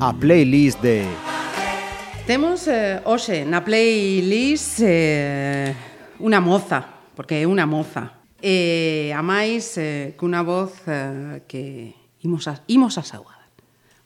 [0.00, 1.06] A playlist de
[2.26, 5.74] Temos eh, hoxe na playlist eh,
[6.18, 6.82] unha moza,
[7.14, 8.22] porque é unha moza.
[8.42, 11.94] E eh, a máis eh, cunha voz eh, que
[12.26, 13.46] imos a, imos a saudar.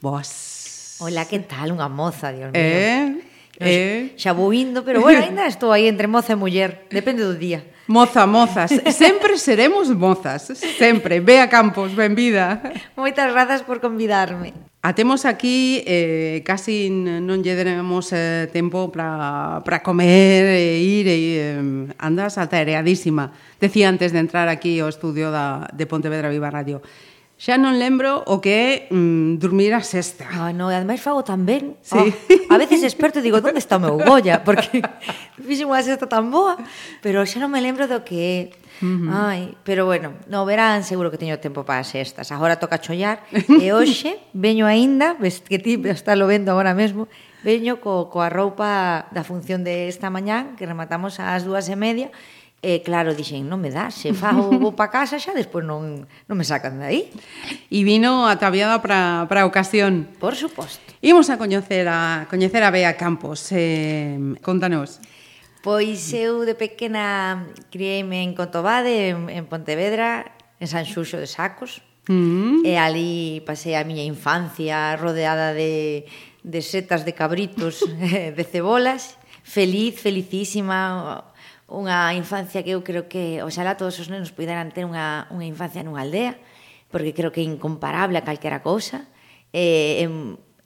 [0.00, 1.00] Boas.
[1.00, 1.72] Hola, que tal?
[1.72, 2.60] Unha moza, Dios eh?
[2.60, 3.24] mío.
[3.24, 3.29] Eh,
[3.60, 4.16] Eh?
[4.16, 7.60] Xa vou indo, pero bueno, ainda estou aí entre moza e muller, depende do día.
[7.90, 11.20] Moza, mozas, sempre seremos mozas, sempre.
[11.20, 12.62] Bea Campos, benvida.
[12.96, 14.54] Moitas grazas por convidarme.
[14.80, 21.18] A temos aquí, eh, casi non lle deremos eh, tempo para comer e ir, e
[21.36, 21.60] eh,
[22.00, 23.36] andas atareadísima.
[23.60, 26.80] Decía antes de entrar aquí ao estudio da, de Pontevedra Viva Radio
[27.40, 30.28] Xa non lembro o que é mm, dormir a sexta.
[30.28, 31.72] Ah, no, e ademais fago tamén.
[31.80, 31.96] Sí.
[31.96, 34.44] Oh, a veces experto digo, onde está o meu goya?
[34.44, 34.84] Porque
[35.48, 36.60] fixen unha sexta tan boa,
[37.00, 38.40] pero xa non me lembro do que é.
[38.84, 39.08] Uh -huh.
[39.08, 42.28] Ai, pero bueno, no verán seguro que teño tempo para as sextas.
[42.28, 47.08] Agora toca chollar e hoxe veño aínda, ves que ti está lo vendo agora mesmo,
[47.40, 52.12] veño co, coa roupa da función de esta mañán que rematamos ás dúas e media
[52.60, 56.36] E claro, dixen, non me dá, se fago vou para casa xa despois non, non
[56.36, 57.00] me sacan de aí.
[57.72, 60.12] E vino ataviada para, para a ocasión.
[60.20, 60.84] Por suposto.
[61.00, 63.48] Imos a coñecer a, coñecer a Bea Campos.
[63.56, 65.00] Eh, contanos.
[65.64, 71.80] Pois eu de pequena criei-me en Cotobade, en, en Pontevedra, en San Xuxo de Sacos.
[72.12, 72.68] Mm -hmm.
[72.68, 76.04] E ali pasei a miña infancia rodeada de,
[76.44, 81.29] de setas de cabritos, eh, de cebolas, feliz, felicísima,
[81.70, 85.86] unha infancia que eu creo que oxalá todos os nenos puderan ter unha, unha infancia
[85.86, 86.34] nunha aldea,
[86.90, 89.06] porque creo que é incomparable a calquera cousa.
[89.54, 90.02] É,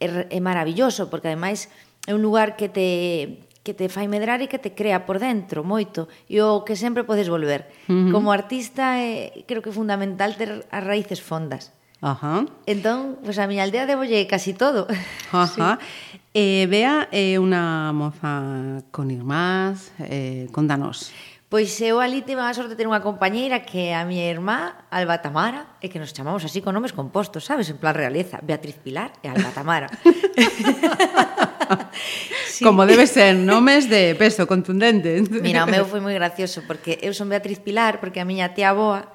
[0.01, 1.69] é, é maravilloso, porque ademais
[2.09, 5.65] é un lugar que te, que te fai medrar e que te crea por dentro
[5.65, 7.69] moito e o que sempre podes volver.
[7.89, 8.13] Uh -huh.
[8.13, 11.73] Como artista é, creo que é fundamental ter as raíces fondas.
[12.05, 12.45] Ajá.
[12.69, 14.85] Entón, pois pues a miña aldea debolle casi todo.
[15.33, 15.81] Ajá.
[15.81, 16.21] Sí.
[16.37, 21.15] Eh, Bea é eh, unha moza con irmás, eh, contanos.
[21.47, 24.83] Pois eu ali tive a sorte de ter unha compañeira que é a miña irmá,
[24.91, 27.71] Alba Tamara, e que nos chamamos así con nomes compostos, sabes?
[27.71, 29.87] En plan realeza, Beatriz Pilar e Alba Tamara.
[32.51, 32.67] sí.
[32.67, 35.23] Como debe ser, nomes de peso contundente.
[35.39, 38.75] Mira, o meu foi moi gracioso, porque eu son Beatriz Pilar, porque a miña tía
[38.75, 39.15] boa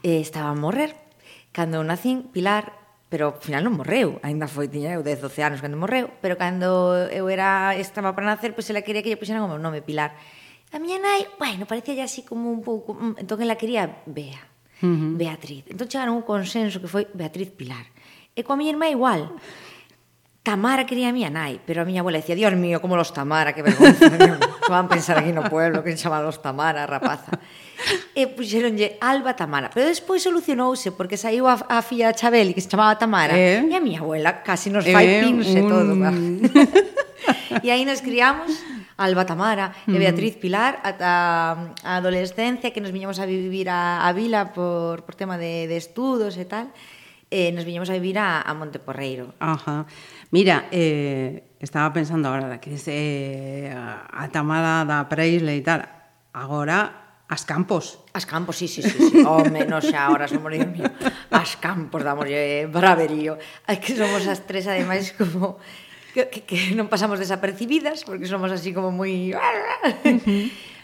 [0.00, 0.96] eh, estaba a morrer.
[1.52, 2.83] Cando eu nacín, Pilar
[3.14, 6.34] pero ao final non morreu, aínda foi, tiña eu 10, 12 anos cando morreu, pero
[6.34, 9.62] cando eu era estaba para nacer, pois pues, ela quería que lle puxeran o meu
[9.62, 10.18] nome Pilar.
[10.74, 14.42] A miña nai, bueno, parecía así como un pouco, mm, entón ela quería Bea,
[14.82, 15.14] uh -huh.
[15.14, 15.62] Beatriz.
[15.70, 17.86] Entón chegaron un consenso que foi Beatriz Pilar.
[18.34, 19.30] E coa miña irmá igual.
[20.44, 23.56] Tamara quería a miña nai, pero a miña abuela decía, Dios mío, como los Tamara,
[23.56, 24.12] que vergonza,
[24.68, 27.32] van pensar aquí no pueblo que chaman los Tamara, rapaza.
[28.14, 32.62] Eh, e puxeronlle Alba Tamara, pero despois solucionouse porque saiu a, a filla Chabeli que
[32.62, 33.66] se chamaba Tamara eh?
[33.66, 35.58] e a miña abuela casi nos eh, fai eh, pins un...
[35.58, 35.92] e todo.
[37.66, 38.54] e aí nos criamos
[38.96, 44.14] Alba Tamara e Beatriz Pilar ata a adolescencia que nos viñamos a vivir a, a
[44.14, 46.70] vila por, por tema de, de estudos e tal.
[46.70, 49.34] E eh, nos viñemos a vivir a, a Monteporreiro.
[49.40, 49.86] Ajá.
[50.30, 55.86] Mira, eh, estaba pensando agora que es eh, a Tamara da Preisle e tal.
[56.34, 58.04] Agora as campos.
[58.12, 59.22] As campos, sí, sí, sí, sí.
[59.26, 60.52] Home, no xa, ahora somos
[61.30, 63.40] as campos, damos eh, braverío.
[63.66, 65.58] É que somos as tres, ademais, como
[66.12, 69.34] que, que, que non pasamos desapercibidas, porque somos así como moi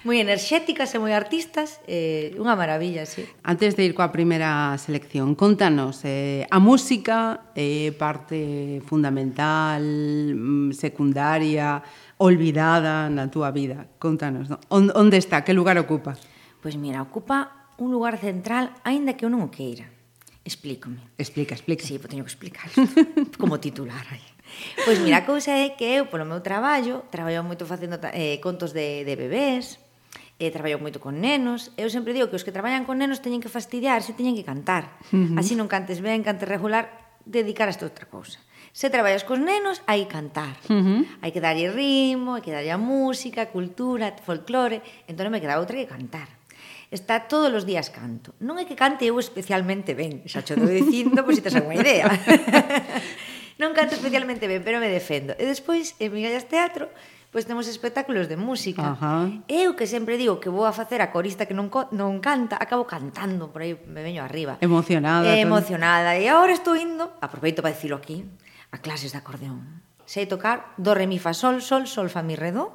[0.00, 3.28] moi enerxéticas e moi artistas, eh, unha maravilla, sí.
[3.44, 10.72] Antes de ir coa primeira selección, contanos, eh, a música é eh, parte fundamental, mm,
[10.72, 11.84] secundaria,
[12.16, 13.92] olvidada na túa vida.
[14.00, 14.56] Contanos, no?
[14.72, 16.16] On, onde está, que lugar ocupa?
[16.64, 19.84] Pois mira, ocupa un lugar central, aínda que eu non o queira.
[20.44, 21.12] Explícome.
[21.20, 21.84] Explica, explica.
[21.84, 22.68] Sí, pois teño que explicar.
[23.40, 24.24] como titular aí.
[24.84, 28.72] Pois mira, a cousa é que eu, polo meu traballo, traballo moito facendo eh, contos
[28.72, 29.78] de, de bebés,
[30.40, 31.68] e traballou moito con nenos.
[31.76, 34.96] Eu sempre digo que os que traballan con nenos teñen que fastidiarse, teñen que cantar.
[35.12, 35.38] Uh -huh.
[35.38, 36.88] Así non cantes ben, cantes regular,
[37.28, 38.40] dedicar a outra cousa.
[38.72, 40.56] Se traballas cos nenos, hai cantar.
[40.72, 41.00] Uh -huh.
[41.20, 44.80] Hai que darlle ritmo, hai que darlle a música, cultura, folclore.
[45.04, 46.40] Entón non me queda outra que cantar
[46.90, 48.34] está todos os días canto.
[48.42, 51.78] Non é que cante eu especialmente ben, xa cho estou dicindo, pois si tes unha
[51.78, 52.10] idea.
[53.62, 55.36] non canto especialmente ben, pero me defendo.
[55.38, 56.90] E despois, en Migallas Teatro,
[57.30, 58.82] pois temos espectáculos de música.
[58.82, 59.30] Ajá.
[59.46, 62.84] Eu que sempre digo que vou a facer a corista que non, non canta, acabo
[62.84, 64.58] cantando por aí, me veño arriba.
[64.58, 65.30] Emocionada.
[65.30, 66.18] Eh, emocionada.
[66.18, 68.26] E agora estou indo, aproveito para dicilo aquí,
[68.74, 69.80] a clases de acordeón.
[70.04, 72.66] Sei tocar do, re, mi, fa, sol, sol, sol, fa, mi, re, do,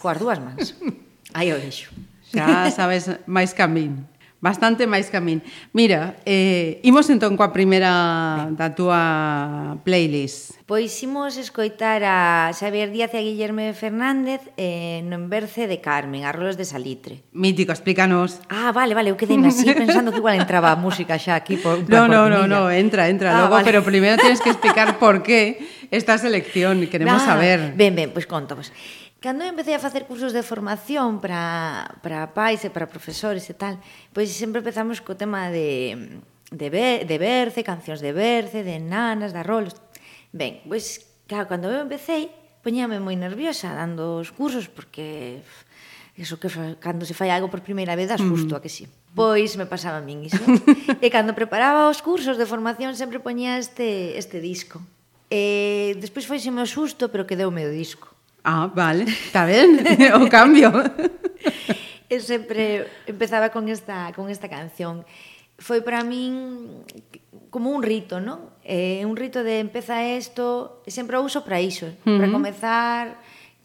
[0.00, 0.74] coas dúas mans.
[1.36, 1.92] Aí o deixo.
[2.32, 4.09] Xa sabes máis camín.
[4.40, 5.44] Bastante máis que a min.
[5.76, 10.56] Mira, eh, imos entón coa primeira da túa playlist.
[10.64, 16.24] Pois imos escoitar a Xavier Díaz e a Guillerme Fernández eh, no enverce de Carmen,
[16.24, 17.20] a Rolos de Salitre.
[17.36, 18.40] Mítico, explícanos.
[18.48, 21.84] Ah, vale, vale, eu quedei así pensando que igual entraba a música xa aquí por
[21.84, 23.68] No, no, no, no, entra, entra ah, logo, vale.
[23.68, 25.60] pero primeiro tienes que explicar por qué
[25.92, 27.76] esta selección, queremos ah, saber.
[27.76, 28.72] Ben, ben, pois pues conto, pois.
[28.72, 28.99] Pues.
[29.20, 33.54] Cando eu empecé a facer cursos de formación para, para pais e para profesores e
[33.54, 33.76] tal,
[34.16, 39.36] pois sempre empezamos co tema de, de, be, de Berce, cancións de Berce, de nanas,
[39.36, 39.76] de rolos.
[40.32, 42.32] Ben, pois, claro, cando eu empecé,
[42.64, 45.44] poñame moi nerviosa dando os cursos, porque
[46.16, 46.48] eso que
[46.80, 48.58] cando se fai algo por primeira vez das gusto mm.
[48.58, 48.88] a que sí.
[49.12, 50.40] Pois me pasaba a min iso.
[51.04, 54.80] e cando preparaba os cursos de formación sempre poñía este, este disco.
[55.28, 58.09] E despois foi o susto, pero quedou o meu disco.
[58.44, 59.80] Ah, vale, está ben,
[60.20, 60.72] o cambio.
[62.10, 65.06] e sempre empezaba con esta, con esta canción.
[65.60, 66.82] Foi para min
[67.52, 68.56] como un rito, non?
[68.64, 72.18] Eh, un rito de empeza isto, sempre o uso para iso, uh -huh.
[72.18, 73.04] para comezar,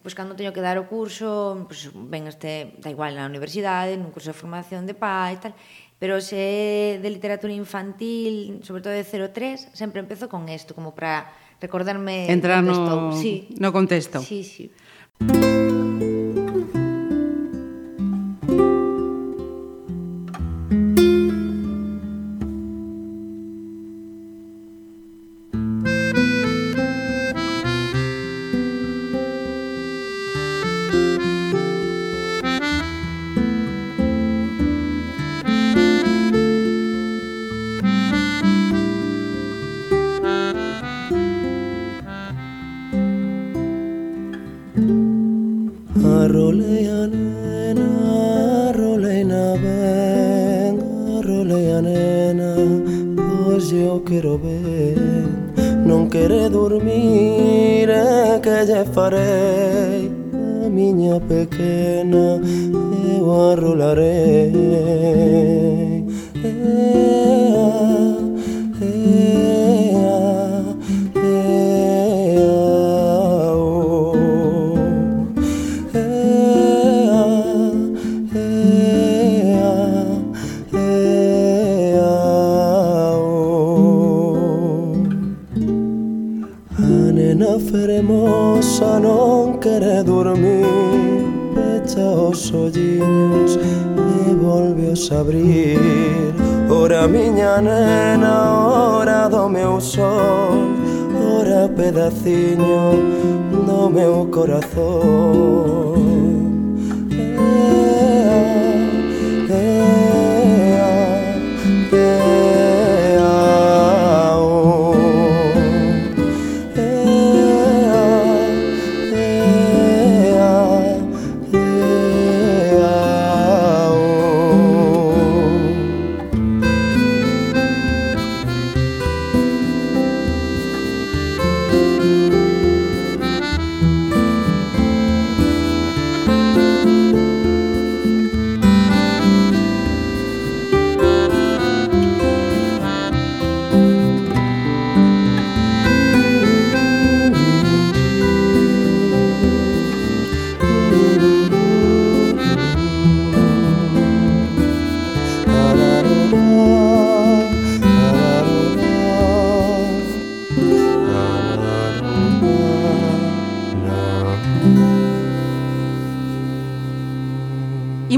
[0.04, 4.12] pois cando teño que dar o curso, pois ven este, da igual na universidade, nun
[4.12, 5.54] curso de formación de pa e tal,
[5.98, 11.32] pero se de literatura infantil, sobre todo de 03, sempre empezo con isto, como para
[11.60, 13.48] recordarme Entrar no, sí.
[13.58, 14.20] no contexto.
[14.20, 14.70] Sí, sí.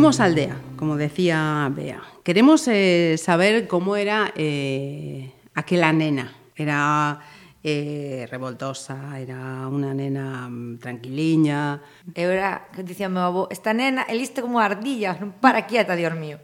[0.08, 2.00] Somos aldea, como decía Bea.
[2.24, 6.32] Queremos eh, saber cómo era eh, aquella nena.
[6.56, 7.20] Era
[7.62, 11.82] eh, revoltosa, era una nena mm, tranquiliña.
[12.16, 15.92] Eu era, que dicía meu avó, esta nena é lista como ardilla, non para quieta,
[15.92, 16.40] dios mío.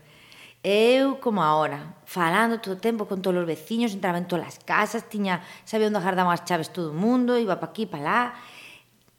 [0.61, 4.59] Eu como ahora, falando todo o tempo con todos os veciños, entraba en todas as
[4.61, 8.37] casas, tiña, sabía onde agardaban as chaves todo o mundo, iba pa aquí, pa lá.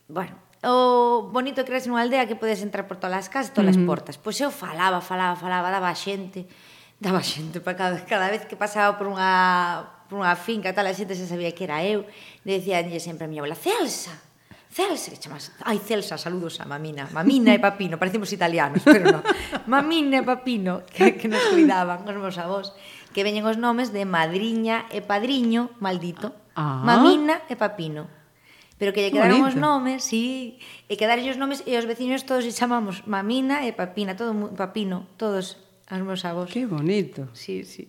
[0.05, 3.77] Bueno, o bonito que eres nunha aldea que podes entrar por todas as casas, todas
[3.77, 4.17] as portas.
[4.17, 6.49] Pois eu falaba, falaba, falaba, daba xente,
[6.97, 10.97] daba xente para cada, cada vez que pasaba por unha, por unha finca, tal, a
[10.97, 12.09] xente se sabía que era eu.
[12.41, 14.17] E decíanlle sempre a miña abuela, Celsa,
[14.75, 15.55] Celsa, que chamas?
[15.63, 17.07] Ai, Celsa, saludos a mamina.
[17.13, 19.23] Mamina e papino, parecemos italianos, pero non.
[19.71, 22.75] Mamina e papino, que, que nos cuidaban os meus avós,
[23.15, 26.35] que veñen os nomes de madriña e padriño, maldito.
[26.59, 26.83] Ah.
[26.83, 28.24] Mamina e papino
[28.77, 32.27] pero que lle quedaron os nomes, si, sí, e quedaron os nomes e os veciños
[32.27, 35.55] todos se chamamos Mamina e Papina, todo Papino, todos
[35.87, 36.51] os meus avós.
[36.51, 37.31] Que bonito.
[37.31, 37.87] Sí, sí.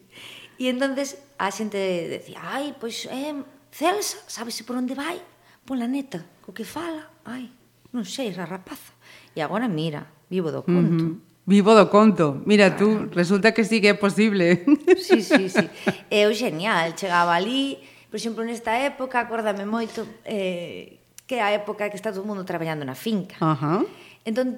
[0.56, 1.78] E entonces a xente
[2.08, 3.34] decía, "Ai, pois eh
[3.74, 5.20] Celsa, sabes por onde vai?
[5.66, 7.50] Pola neta, co que fala, ai,
[7.90, 8.94] non sei, esa rapaza."
[9.34, 11.02] E agora mira, vivo do conto.
[11.02, 11.26] Uh -huh.
[11.46, 12.42] Vivo do conto.
[12.46, 13.06] Mira claro.
[13.06, 14.66] tú, resulta que sí que é posible.
[14.98, 15.66] Sí, sí, sí.
[16.10, 17.78] É genial, chegaba ali,
[18.16, 22.48] Por exemplo, nesta época, acórdame moito eh, que é a época que está todo mundo
[22.48, 23.36] traballando na finca.
[23.44, 23.80] Uh -huh.
[24.24, 24.56] Entón,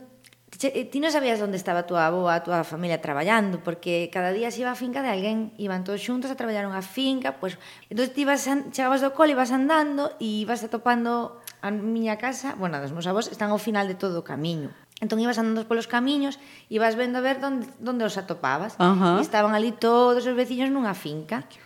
[0.62, 4.30] eh, ti non sabías onde estaba a tua aboa, a tua familia traballando, porque cada
[4.30, 7.58] día se iba a finca de alguén, iban todos xuntos a traballar unha finca, pois,
[7.90, 8.70] entón ti ibas, an...
[8.70, 13.26] chegabas do cole, ibas andando e ibas atopando a miña casa, bueno, dos meus avós
[13.26, 14.70] están ao final de todo o camiño.
[15.02, 16.38] Entón ibas andando polos camiños,
[16.70, 18.78] ibas vendo a ver onde, onde os atopabas.
[18.78, 19.18] Uh -huh.
[19.18, 21.42] E estaban ali todos os veciños nunha finca.
[21.50, 21.58] Que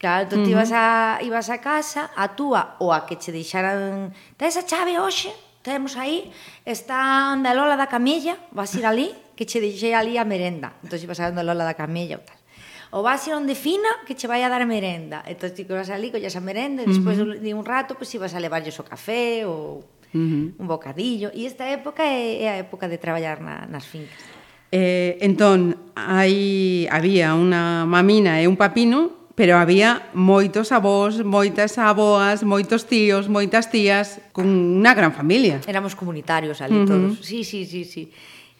[0.00, 0.56] Claro, entón, uh -huh.
[0.56, 4.16] ibas, a, ibas a casa, a túa ou a que che deixaran...
[4.40, 5.28] Tes a chave hoxe?
[5.60, 6.32] Temos aí,
[6.64, 10.72] está onda Lola da Camella, vas ir ali, que che deixei ali a merenda.
[10.80, 12.40] Entón, ibas a onda Lola da Camella ou tal.
[12.96, 15.20] O vas ir onde fina, que che vai a dar merenda.
[15.28, 17.36] Entón, ti vas ali, collas a merenda, e despois uh -huh.
[17.36, 20.56] de un rato, pois pues, ibas a levarlles o café ou uh -huh.
[20.56, 21.28] un bocadillo.
[21.36, 24.16] E esta época é, é a época de traballar na, nas fincas.
[24.72, 32.44] Eh, entón, hai, había unha mamina e un papino pero había moitos avós, moitas avoas,
[32.44, 35.64] moitos tíos, moitas tías, con unha gran familia.
[35.64, 36.92] Éramos comunitarios ali uh -huh.
[36.92, 37.24] todos.
[37.24, 38.12] Sí, sí, sí, sí.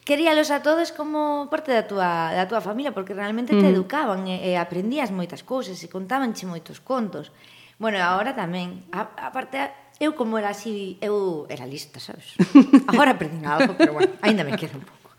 [0.08, 4.40] Queríalos a todos como parte da túa, da túa familia, porque realmente te educaban e,
[4.40, 7.28] e aprendías moitas cousas e contabanche moitos contos.
[7.76, 9.60] Bueno, agora tamén, a, a parte,
[10.00, 12.40] eu como era así, eu era lista, sabes?
[12.88, 15.12] Agora aprendín algo, pero bueno, ainda me queda un pouco.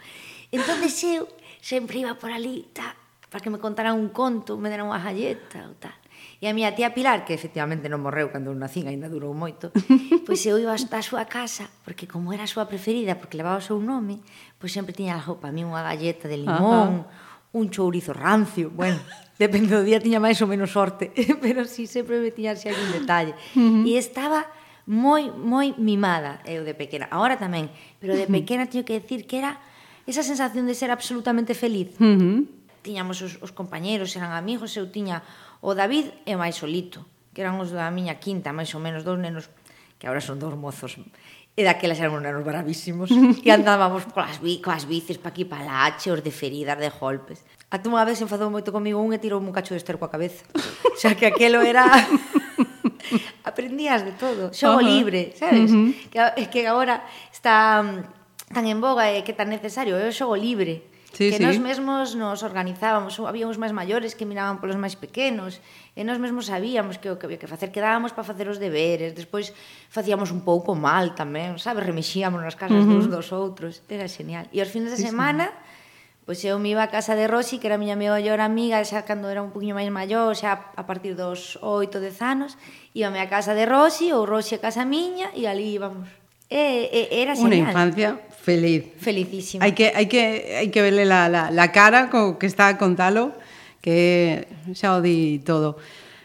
[0.50, 1.30] Entón, eu
[1.62, 2.98] sempre iba por ali, ta,
[3.32, 5.96] para que me contaran un conto, me deran unha galleta ou tal.
[6.44, 9.72] E a miña tía Pilar, que efectivamente non morreu cando eu nacín, ainda durou moito,
[10.28, 13.64] pois eu iba hasta a súa casa, porque como era a súa preferida, porque levaba
[13.64, 14.20] o seu nome,
[14.60, 17.56] pois sempre tiña algo para mí unha galleta de limón, Ajá.
[17.56, 19.00] un chourizo rancio, bueno,
[19.40, 22.68] depende do día tiña máis ou menos sorte, pero si sí, sempre me tiña así
[22.68, 23.32] algún detalle.
[23.56, 23.88] Uh -huh.
[23.88, 24.44] E estaba
[24.84, 27.08] moi, moi mimada eu de pequena.
[27.08, 27.72] Ahora tamén,
[28.04, 29.56] pero de pequena teño que decir que era
[30.04, 31.96] esa sensación de ser absolutamente feliz.
[31.96, 35.22] Uh -huh tiñamos os, os compañeros, eran amigos, eu tiña
[35.62, 39.22] o David e máis solito, que eran os da miña quinta, máis ou menos, dous
[39.22, 39.48] nenos,
[40.02, 40.98] que agora son dous mozos,
[41.54, 45.94] e daquelas eran uns nenos bravísimos, e andábamos coas, coas bicis pa aquí pa lá,
[46.02, 47.46] cheos de feridas, de golpes.
[47.72, 50.44] Até unha vez enfadou moito comigo un e tirou un cacho de ester coa cabeza.
[51.00, 51.88] Xa que aquelo era...
[53.48, 54.92] Aprendías de todo, xogo uh -huh.
[54.92, 55.72] libre, sabes?
[55.72, 56.36] Uh -huh.
[56.36, 60.36] que, que agora está mm, tan en boga e que tan necesario é o xogo
[60.36, 61.44] libre Sí, que sí.
[61.44, 65.60] nós mesmos nos organizábamos, había uns máis maiores que miraban polos máis pequenos,
[65.92, 69.12] e nós mesmos sabíamos que o que había que facer, quedábamos para facer os deberes,
[69.12, 69.52] despois
[69.92, 73.04] facíamos un pouco mal tamén, sabes, remexíamos nas casas uh -huh.
[73.04, 74.48] dos dos outros, era genial.
[74.56, 76.32] E aos fines de semana, sí.
[76.32, 79.04] pois eu me iba a casa de Rosi, que era a miña mellor amiga, xa
[79.04, 82.56] cando era un poquinho máis maior, xa a partir dos 8, 10 anos,
[82.96, 86.08] íbame a casa de Rosi, ou Rosi a casa miña, e ali íbamos.
[86.48, 87.52] E, e era genial.
[87.52, 88.10] Unha infancia
[88.42, 88.90] feliz.
[88.98, 89.62] Felicísima.
[89.62, 92.76] Hai que hai que hai que verle la, la, la cara co que está a
[92.82, 93.38] contalo
[93.82, 95.78] que xa o di todo.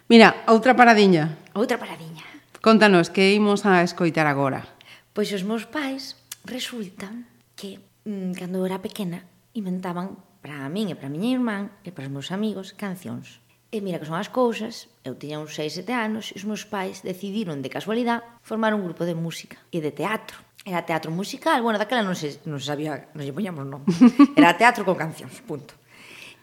[0.08, 1.36] Mira, outra paradiña.
[1.52, 2.24] Outra paradiña.
[2.64, 4.64] Contanos que imos a escoitar agora.
[5.12, 7.08] Pois os meus pais resulta
[7.56, 9.24] que mm, cando era pequena
[9.56, 13.42] inventaban para min e para a miña irmán e para os meus amigos cancións.
[13.74, 16.62] E mira que son as cousas, eu tiña uns 6, 7 anos e os meus
[16.70, 20.45] pais decidiron de casualidade formar un grupo de música e de teatro.
[20.66, 23.86] Era teatro musical, bueno, daquela non se, non se sabía, non lle poñamos non,
[24.34, 25.78] Era teatro con cancións, punto.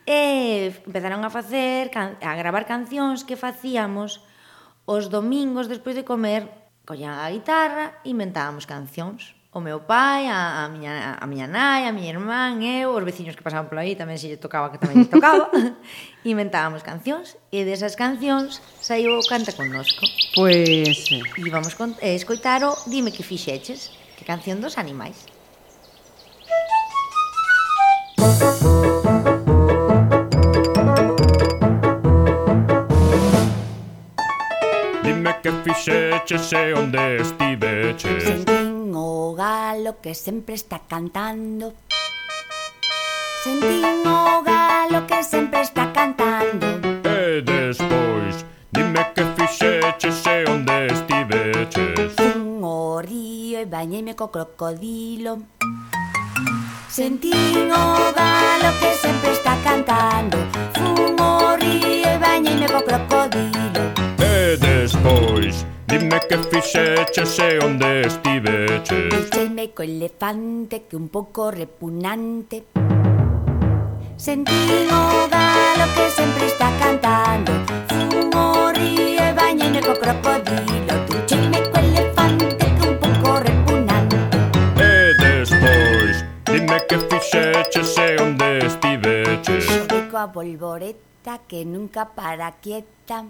[0.07, 4.23] E empezaron a facer, a gravar cancións que facíamos
[4.87, 6.47] os domingos despois de comer,
[6.87, 9.35] collían a guitarra e inventábamos cancións.
[9.51, 13.35] O meu pai, a, a, miña, a miña nai, a miña irmán, eu, os veciños
[13.35, 15.51] que pasaban por aí tamén se lle tocaba que tamén lle tocaba.
[16.23, 20.07] inventábamos cancións e desas cancións saiu o Canta Connosco.
[20.31, 21.11] Pois...
[21.11, 21.43] Pues...
[21.43, 25.25] Íbamos con, eh, o Dime que fixeches Que canción dos animais.
[35.03, 41.73] Dime que fixeches e onde estiveches Sentín o galo que sempre está cantando.
[43.43, 46.67] Sentín o galo que sempre está cantando.
[47.03, 50.82] Eh, e despois, dime que fixeches e onde
[53.65, 55.39] bañeime co crocodilo.
[56.89, 60.37] Sentín o galo que sempre está cantando.
[60.75, 63.81] Fumo, río e bañeime co crocodilo.
[64.19, 65.65] E despois?
[65.87, 69.13] Dime que fixeches e onde estiveches?
[69.13, 72.65] Fixeime co elefante que un pouco repugnante.
[74.17, 77.51] Sentín o galo que sempre está cantando.
[77.89, 80.72] Fumo, río e bañeime co crocodilo.
[87.33, 93.25] che, che, che, onde estive, che Xoguei coa bolboreta que nunca para quieta.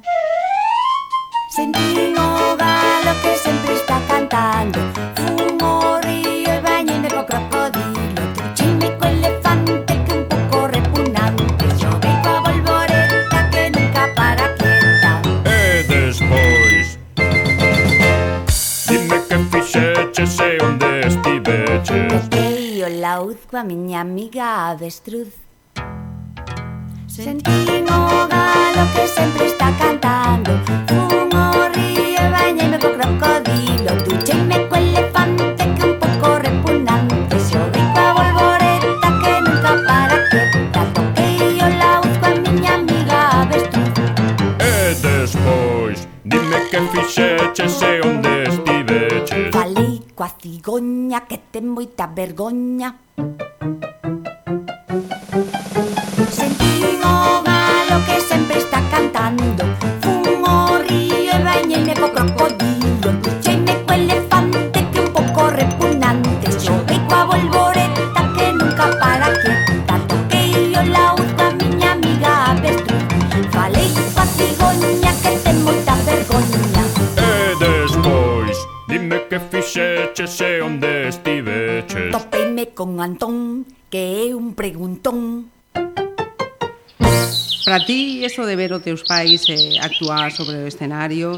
[1.56, 4.80] Sentín o galo que sempre está cantando.
[5.16, 11.66] Fumo río e bañeime co crocodilo Truchime co elefante que un pouco repugnante.
[11.80, 15.12] Xoguei coa bolboreta que nunca para quieta.
[15.48, 17.00] E despois
[18.88, 22.53] Dime que fixeches e onde estiveches
[22.84, 25.32] o laúd coa miña amiga avestruz.
[27.08, 30.52] Sentín o galo que sempre está cantando.
[30.88, 33.92] Fun o río e bañeime co crocodilo.
[34.04, 37.40] Ducheime co elefante que un pouco repugnante.
[37.46, 40.82] Se o vi coa volvoreta que nunca para quieta.
[40.96, 43.94] Toquei o laúd coa miña amiga avestruz.
[44.60, 44.76] E
[45.08, 48.33] despois, dime que fixeche se onde
[50.24, 52.96] coa cigoña que ten moita vergoña.
[79.14, 83.62] Dime que fixeche e onde estiveches Topeime con Antón,
[83.94, 85.54] que é un preguntón
[87.62, 91.38] Para ti, eso de ver os teus pais eh, actuar sobre o escenario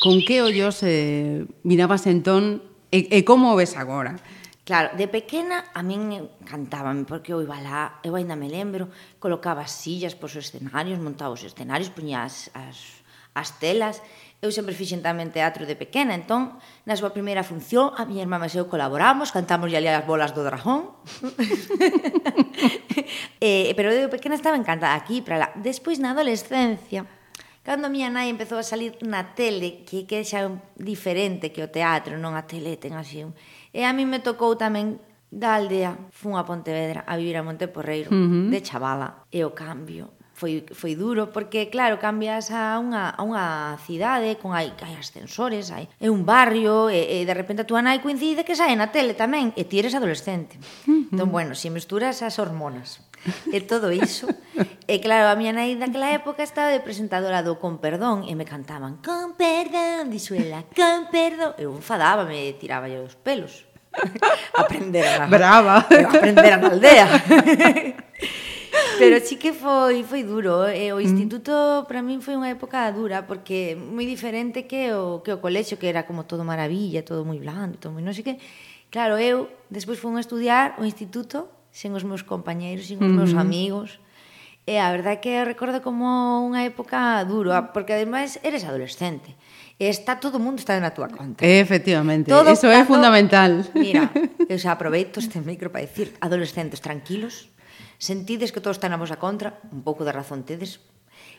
[0.00, 4.16] Con que ollos eh, mirabas entón e, e como o ves agora?
[4.64, 8.88] Claro, de pequena a min cantábame, porque eu iba lá, eu ainda me lembro,
[9.20, 13.04] colocaba sillas pos escenarios, montaba os escenarios, poñía as, as,
[13.36, 14.00] as telas
[14.44, 18.36] Eu sempre fixen tamén teatro de pequena, entón, na súa primeira función, a miña irmã
[18.44, 20.92] e eu colaboramos, cantamos ali as bolas do dragón.
[23.40, 25.48] eh, pero eu de pequena estaba encantada aquí, para lá.
[25.56, 27.08] Despois, na adolescencia,
[27.64, 30.44] cando a miña nai empezou a salir na tele, que que xa
[30.76, 33.32] diferente que o teatro, non a tele ten así un...
[33.72, 35.00] E a mí me tocou tamén
[35.32, 38.52] da aldea, fun a Pontevedra a vivir a Monteporreiro, uh -huh.
[38.52, 43.78] de chavala, e o cambio foi, foi duro porque claro, cambias a unha, a unha
[43.86, 47.80] cidade con hai, hai ascensores, hai, é un barrio e, e de repente a túa
[47.80, 50.58] nai coincide que sae na tele tamén e ti eres adolescente.
[50.90, 51.14] Uh -huh.
[51.14, 52.98] Entón, bueno, se si mesturas as hormonas
[53.54, 54.28] e todo iso.
[54.90, 58.44] e claro, a miña nai daquela época estaba de presentadora do Con Perdón e me
[58.44, 61.54] cantaban Con Perdón, disuela, Con Perdón.
[61.56, 63.64] Eu enfadaba, me tiraba yo os pelos.
[64.58, 65.26] aprender a...
[65.30, 65.86] Brava.
[65.86, 67.06] aprender a aldea.
[68.98, 71.06] Pero sí que foi foi duro, e o mm.
[71.06, 71.52] instituto
[71.88, 75.90] para min foi unha época dura porque moi diferente que o que o colexio que
[75.90, 78.34] era como todo maravilla, todo moi blando, todo moi non sei que.
[78.94, 83.34] Claro, eu despois fui a estudiar o instituto sen os meus compañeiros, sen os meus
[83.34, 83.98] amigos.
[84.64, 86.06] E a verdade é que recordo como
[86.46, 89.36] unha época dura, ah, porque ademais eres adolescente
[89.74, 91.42] E está todo o mundo está na túa conta.
[91.42, 93.66] Efectivamente, todo eso é fundamental.
[93.74, 94.06] Mira,
[94.46, 97.50] eu xa aproveito este micro para decir, adolescentes tranquilos,
[97.98, 100.82] sentides que todos están a vosa contra, un pouco de razón tedes,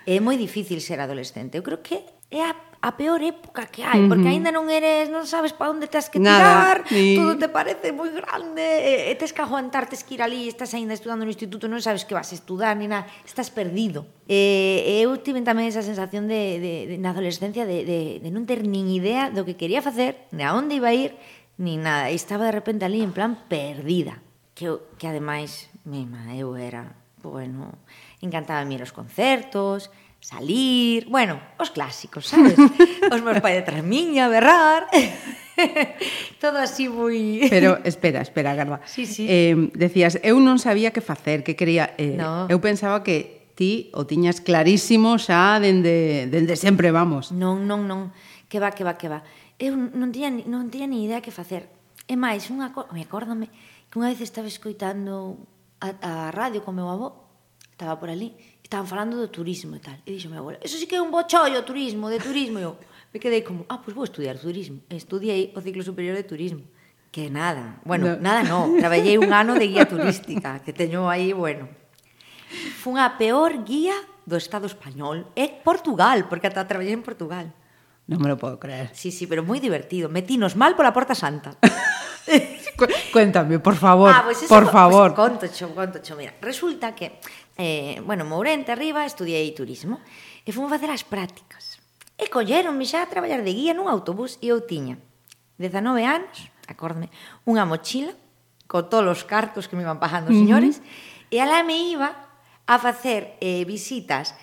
[0.05, 1.57] é moi difícil ser adolescente.
[1.57, 1.97] Eu creo que
[2.29, 5.89] é a, a peor época que hai, porque aínda non eres, non sabes para onde
[5.89, 10.05] tens que tirar, Nada, todo te parece moi grande, e, e tes que aguantar, tes
[10.05, 12.85] que ir ali, estás aínda estudando no instituto, non sabes que vas a estudar, ni
[12.85, 14.05] nada, estás perdido.
[14.29, 18.45] E, eu tive tamén esa sensación de, de, de na adolescencia de, de, de non
[18.45, 21.17] ter nin idea do que quería facer, ni a onde iba a ir,
[21.57, 22.13] ni nada.
[22.13, 24.21] E estaba de repente ali en plan perdida.
[24.55, 27.77] Que, que ademais Mima, eu era, bueno,
[28.21, 32.57] encantaba mir os concertos, salir, bueno, os clásicos, sabes?
[33.13, 34.89] Os meus pais detrás miña, berrar...
[36.41, 37.45] Todo así moi...
[37.53, 38.81] Pero espera, espera, Garba.
[38.89, 39.29] Sí, sí.
[39.29, 41.93] Eh, decías, eu non sabía que facer, que quería...
[42.01, 42.49] Eh, no.
[42.49, 47.31] Eu pensaba que ti o tiñas clarísimo xa dende, dende sempre, vamos.
[47.31, 48.11] Non, non, non.
[48.49, 49.21] Que va, que va, que va.
[49.61, 51.71] Eu non tiña, non tiña ni idea que facer.
[52.09, 53.47] E máis, unha, me acórdame
[53.87, 55.39] que unha vez estaba escoitando
[55.81, 57.25] a, a radio con meu avó,
[57.71, 59.97] estaba por ali, estaban falando do turismo e tal.
[60.05, 62.59] E dixo meu avó, eso sí que é un bochollo, turismo, de turismo.
[62.59, 62.77] E eu
[63.13, 64.81] me quedei como, ah, pois pues vou estudiar turismo.
[64.89, 66.63] E estudiei o ciclo superior de turismo.
[67.11, 68.21] Que nada, bueno, no.
[68.21, 71.69] nada no, traballei un ano de guía turística, que teño aí, bueno.
[72.83, 73.95] Fun a peor guía
[74.27, 77.55] do Estado español e Portugal, porque ata traballei en Portugal.
[78.05, 78.93] Non me lo podo creer.
[78.93, 80.13] Sí, sí, pero moi divertido.
[80.13, 81.57] Metinos mal pola Porta Santa.
[83.13, 85.15] Cuéntame, por favor, ah, pues eso, por favor.
[85.15, 86.15] Pues, conto, cho, conto, cho.
[86.15, 87.19] Mira, resulta que,
[87.57, 90.01] eh, bueno, Mourente arriba estudiei turismo
[90.45, 91.81] e fomos facer as prácticas.
[92.19, 95.01] E colleronme xa a traballar de guía nun autobús e eu tiña
[95.57, 97.09] 19 anos, acórdame,
[97.47, 98.13] unha mochila
[98.69, 101.33] co todos os cartos que me iban pagando os señores, uh -huh.
[101.33, 102.11] e alá me iba
[102.65, 104.33] a facer eh, visitas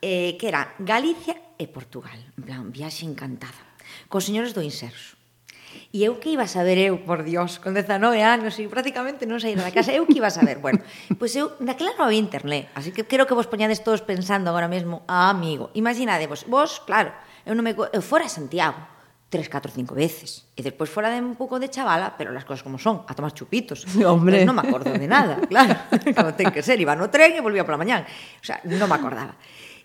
[0.00, 2.18] eh, que era Galicia e Portugal.
[2.34, 3.62] En plan, viaxe encantada.
[4.10, 5.14] Cos señores do Inserso.
[5.92, 9.40] E eu que iba a saber eu, por Dios, con 19 anos e prácticamente non
[9.40, 10.60] saíra da casa, eu que iba a saber?
[10.60, 10.82] Bueno,
[11.16, 14.52] pois pues eu daquela non había internet, así que quero que vos poñades todos pensando
[14.52, 17.12] agora mesmo, ah, amigo, imaginadevos, vos, claro,
[17.48, 18.76] eu non me eu fora a Santiago,
[19.32, 20.44] tres, catro, cinco veces.
[20.52, 23.32] E despois fora de un pouco de chavala, pero las cosas como son, a tomar
[23.32, 23.88] chupitos.
[24.04, 24.44] Hombre.
[24.44, 25.72] Pues non me acordo de nada, claro.
[26.16, 28.04] Como ten que ser, iba no tren e volvía pola mañán.
[28.04, 29.32] O sea, non me acordaba.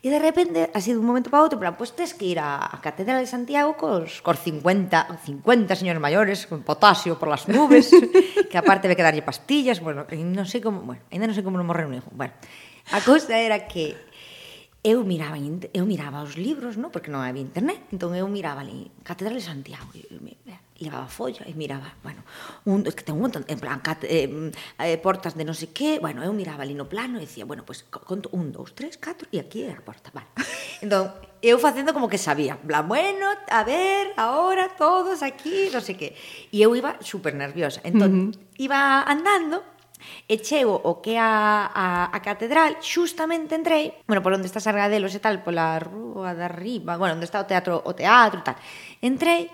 [0.06, 2.70] E de repente, así de un momento para outro, plan, pues, tes que ir á
[2.86, 7.90] Catedral de Santiago cos, cos 50, 50 señores maiores, con potasio por las nubes,
[8.50, 11.58] que aparte ve que darlle pastillas, bueno, non sei como, bueno, ainda non sei como
[11.58, 12.14] non morrer un hijo.
[12.14, 12.38] Bueno,
[12.94, 13.98] a cousa era que
[14.86, 15.36] eu miraba
[15.74, 16.94] eu miraba os libros, no?
[16.94, 20.38] porque non había internet, entón eu miraba ali Catedral de Santiago, e me,
[20.80, 22.22] levaba folla e miraba, bueno,
[22.66, 25.74] un, que ten un montón, en plan, cat, eh, mm, eh, portas de non sei
[25.74, 28.98] que, bueno, eu miraba ali no plano e dicía, bueno, pues, conto un, dous, tres,
[29.02, 30.30] catro, e aquí é a porta, vale.
[30.84, 31.10] Entón,
[31.42, 36.14] eu facendo como que sabía, plan, bueno, a ver, ahora todos aquí, non sei que.
[36.54, 38.62] E eu iba super nerviosa, entón, uh -huh.
[38.62, 39.66] iba andando,
[40.28, 45.14] e chego o que a, a, a catedral, xustamente entrei, bueno, por onde está Sargadelos
[45.18, 48.58] e tal, pola rúa de arriba, bueno, onde está o teatro, o teatro e tal,
[49.02, 49.50] entrei,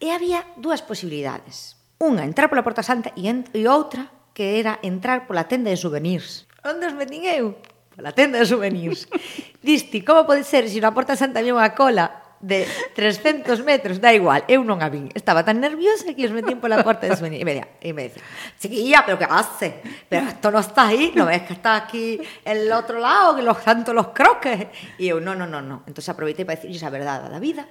[0.00, 1.76] e había dúas posibilidades.
[2.00, 5.76] Unha, entrar pola Porta Santa e, en, e outra, que era entrar pola tenda de
[5.76, 6.48] souvenirs.
[6.64, 7.60] Onde os metín eu?
[7.92, 9.04] Pola tenda de souvenirs.
[9.64, 12.64] Disti, como pode ser se na Porta Santa había unha cola de
[12.96, 15.12] 300 metros, da igual, eu non a vin.
[15.12, 17.44] Estaba tan nerviosa que os metín pola porta de souvenir.
[17.44, 17.52] E me,
[17.84, 18.24] e me decía,
[18.56, 19.84] chiquilla, pero que hace?
[20.08, 22.16] Pero esto no está aí, no ves que está aquí
[22.48, 24.72] el otro lado, que los tanto los croques.
[24.96, 25.84] E eu, no, no, no, no.
[25.84, 27.68] Entón aproveitei para decirles a verdade da vida,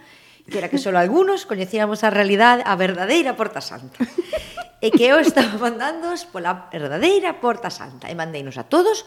[0.49, 4.01] que era que solo algunos coñecíamos a realidade, a verdadeira Porta Santa.
[4.79, 8.09] E que eu estaba mandándoos pola verdadeira Porta Santa.
[8.09, 9.05] E mandeinos a todos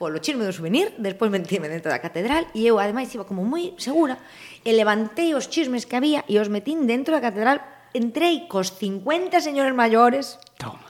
[0.00, 3.76] polo chisme do souvenir, despois mentíme dentro da catedral e eu ademais iba como moi
[3.76, 4.16] segura
[4.64, 7.60] e levantei os chismes que había e os metín dentro da catedral
[7.92, 10.88] entrei cos 50 señores maiores Toma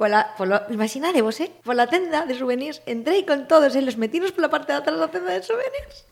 [0.00, 1.52] pola, pola, imaginadevos, eh?
[1.60, 5.36] pola tenda de souvenirs, entrei con todos eles metinos pola parte de atrás da tenda
[5.36, 6.08] de souvenirs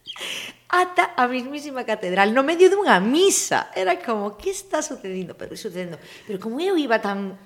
[0.72, 3.68] ata a mismísima catedral, no medio dunha misa.
[3.76, 5.36] Era como, que está sucedendo?
[5.36, 6.00] Pero sucedendo.
[6.24, 7.36] Pero como eu iba tan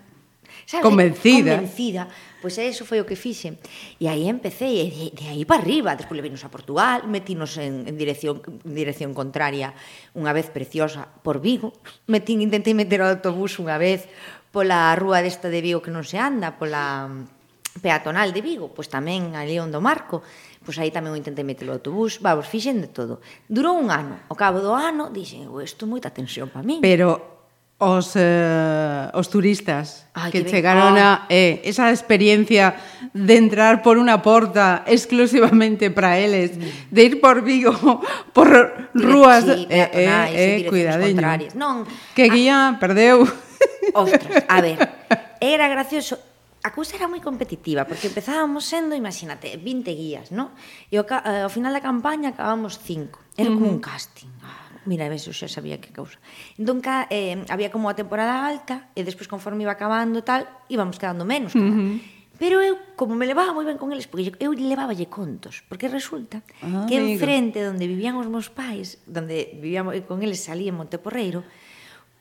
[0.65, 1.59] sabes, convencida.
[1.59, 2.03] convencida,
[2.41, 3.59] pois pues eso foi o que fixen.
[3.99, 7.91] E aí empecé, e de, de aí para arriba, despois levinos a Portugal, metinos en,
[7.91, 9.75] en dirección en dirección contraria
[10.15, 11.75] unha vez preciosa por Vigo,
[12.07, 14.07] metín, intentei meter o autobús unha vez
[14.55, 18.89] pola rúa desta de Vigo que non se anda, pola mm, peatonal de Vigo, pois
[18.89, 20.23] tamén ali onde o Marco,
[20.67, 23.23] Pois aí tamén o intentei meter o autobús, vamos, fixen de todo.
[23.47, 24.19] Durou un ano.
[24.27, 26.83] ao cabo do ano, dixen, isto moita tensión para min.
[26.83, 27.39] Pero
[27.79, 32.75] os, eh, os turistas Ay, que, que chegaron a eh, esa experiencia
[33.15, 36.91] de entrar por una porta exclusivamente para eles, mm.
[36.91, 38.03] de ir por Vigo,
[38.35, 41.55] por rúas sí, eh, eh, eh, cuidadeño.
[41.55, 42.35] Non, que ah.
[42.35, 42.79] guía a...
[42.83, 43.23] perdeu.
[43.95, 44.83] Ostras, a ver,
[45.39, 46.19] era gracioso
[46.67, 50.51] a cousa era moi competitiva, porque empezábamos sendo, imagínate, 20 guías, no?
[50.91, 53.39] E ao, eh, ao final da campaña acabamos 5.
[53.39, 54.27] Era como un casting.
[54.43, 56.19] Ah, mira, ves, eu xa sabía que causa.
[56.59, 60.99] Entón, ca, eh, había como a temporada alta, e despois conforme iba acabando tal, íbamos
[60.99, 61.55] quedando menos.
[61.55, 61.71] Cada.
[61.71, 61.95] Uh -huh.
[62.37, 66.43] Pero eu, como me levaba moi ben con eles, porque eu leváballe contos, porque resulta
[66.67, 67.15] ah, que amigo.
[67.15, 71.47] enfrente onde vivían os meus pais, onde vivíamos con eles salía en Monteporreiro,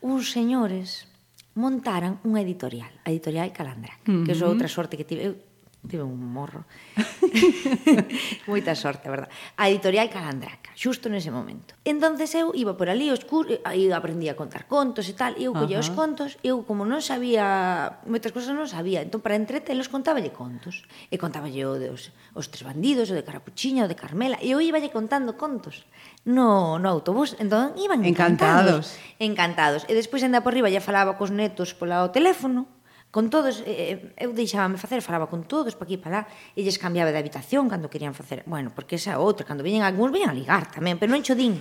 [0.00, 1.10] uns señores
[1.56, 4.24] montaran unha editorial, a editorial Calandra, uh -huh.
[4.28, 5.24] que é outra sorte que tive.
[5.24, 5.34] Eu
[5.86, 6.64] tive un morro.
[8.50, 9.30] Moita sorte, a verdad.
[9.56, 11.74] A editorial Calandraca, xusto nese momento.
[11.86, 13.46] Entonces eu iba por ali, os cur...
[13.64, 15.88] aí aprendía a contar contos e tal, e eu collía uh -huh.
[15.88, 20.84] os contos, eu como non sabía, moitas cousas non sabía, entón para entretelos contáballe contos.
[21.08, 24.52] E contáballe o de os, os tres bandidos, o de Carapuchiña, o de Carmela, e
[24.52, 25.88] eu iballe contando contos
[26.26, 27.38] no, no autobús.
[27.38, 28.92] Entón iban encantados.
[29.18, 29.82] Encantados.
[29.82, 29.82] encantados.
[29.88, 32.66] E despois ainda por riba ya falaba cos netos pola o teléfono,
[33.16, 36.28] con todos, eh, eh, eu deixábame facer, falaba con todos, pa aquí e pa lá,
[36.52, 40.12] e lles cambiaba de habitación cando querían facer, bueno, porque esa outra, cando viñen algúns,
[40.12, 41.56] viñen a ligar tamén, pero non cho din,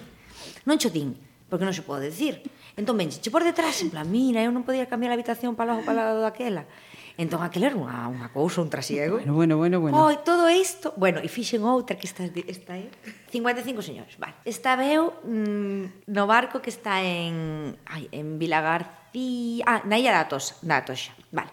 [0.68, 1.16] non cho din,
[1.48, 2.44] porque non se pode decir.
[2.76, 5.80] Entón, venxe, che por detrás, en plan, mira, eu non podía cambiar a habitación para
[5.80, 6.68] lado para lado daquela.
[7.16, 9.24] Entón, aquela era unha, unha cousa, un trasiego.
[9.24, 9.78] Bueno, bueno, bueno.
[9.80, 9.96] bueno.
[9.96, 10.92] Oh, todo isto...
[11.00, 12.92] Bueno, e fixen outra que está, está aí.
[13.32, 14.36] 55 señores, vale.
[14.44, 19.64] Estaba eu mm, no barco que está en, ai, en Vilagarza Sofía...
[19.66, 21.50] Ah, na Illa da Toxa, da Toxa, vale.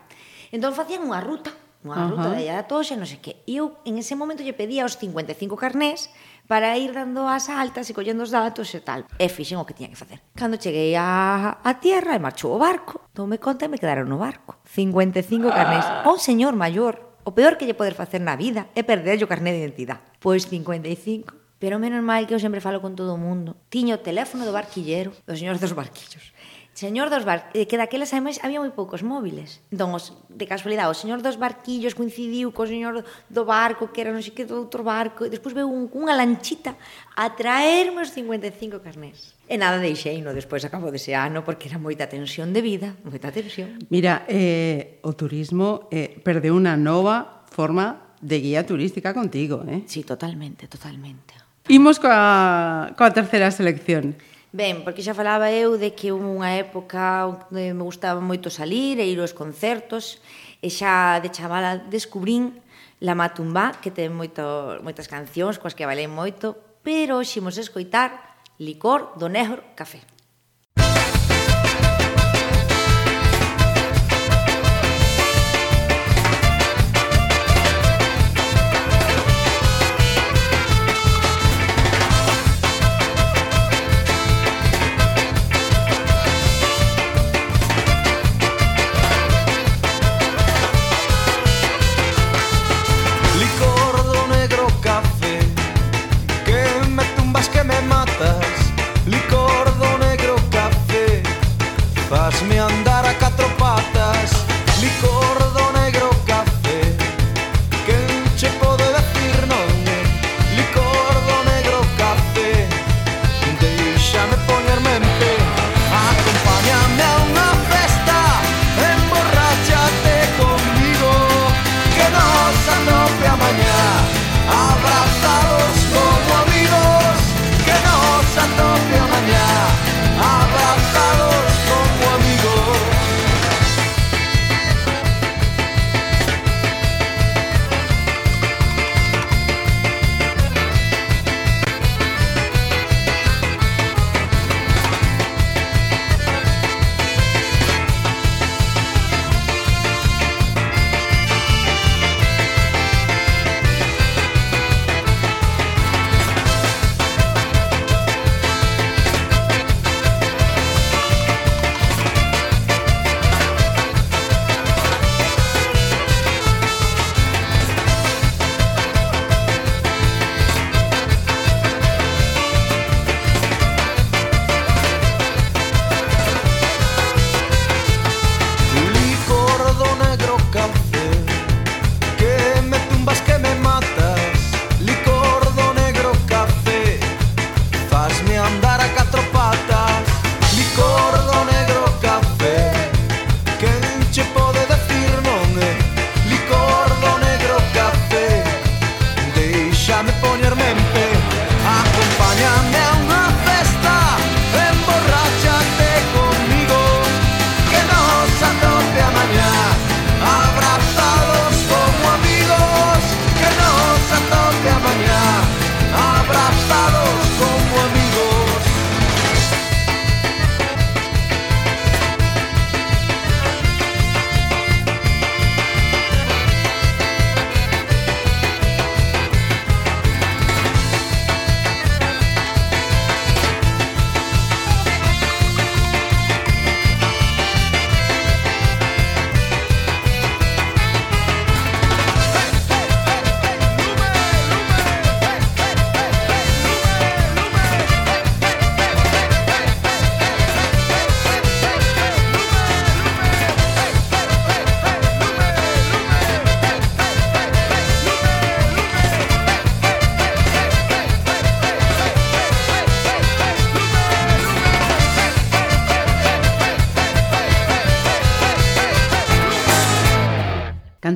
[0.50, 1.54] Entón facían unha ruta,
[1.86, 2.10] unha uh -huh.
[2.18, 3.38] ruta da Illa da Toxa, non sei que.
[3.46, 6.10] E eu en ese momento lle pedía os 55 carnés
[6.50, 9.06] para ir dando as altas e collendo os datos e tal.
[9.16, 10.18] E fixen o que tiña que facer.
[10.34, 14.10] Cando cheguei a, a tierra e marchou o barco, entón tomei conta e me quedaron
[14.10, 14.58] no barco.
[14.66, 15.86] 55 carnés.
[15.86, 16.10] Ah.
[16.10, 19.54] Un señor maior, o peor que lle poder facer na vida é perder o carné
[19.54, 20.02] de identidade.
[20.18, 23.54] Pois 55 Pero menos mal que eu sempre falo con todo o mundo.
[23.70, 26.31] Tiño o teléfono do barquillero, do señor dos barquillos.
[26.72, 27.52] Señor dos bar...
[27.52, 29.60] eh, que daquelas ademais había moi poucos móviles.
[29.68, 34.08] Entón, os, de casualidade, o señor dos Barquillos coincidiu co señor do barco, que era
[34.08, 36.72] non sei que do outro barco, e despois veu un, unha lanchita
[37.12, 39.36] a traerme os 55 carnés.
[39.44, 43.28] E nada deixei, no despois acabo dese ano, porque era moita tensión de vida, moita
[43.28, 43.76] tensión.
[43.92, 49.84] Mira, eh, o turismo eh, perde unha nova forma de guía turística contigo, eh?
[49.84, 51.36] Sí, totalmente, totalmente.
[51.68, 54.16] Imos coa, coa terceira selección.
[54.52, 59.08] Ben, porque xa falaba eu de que unha época onde me gustaba moito salir e
[59.08, 60.20] ir aos concertos,
[60.60, 62.60] e xa de chavala descubrín
[63.00, 64.44] La Matumbá, que ten moito,
[64.84, 66.52] moitas cancións coas que valei moito,
[66.84, 70.11] pero ximos escoitar Licor do Negro Café.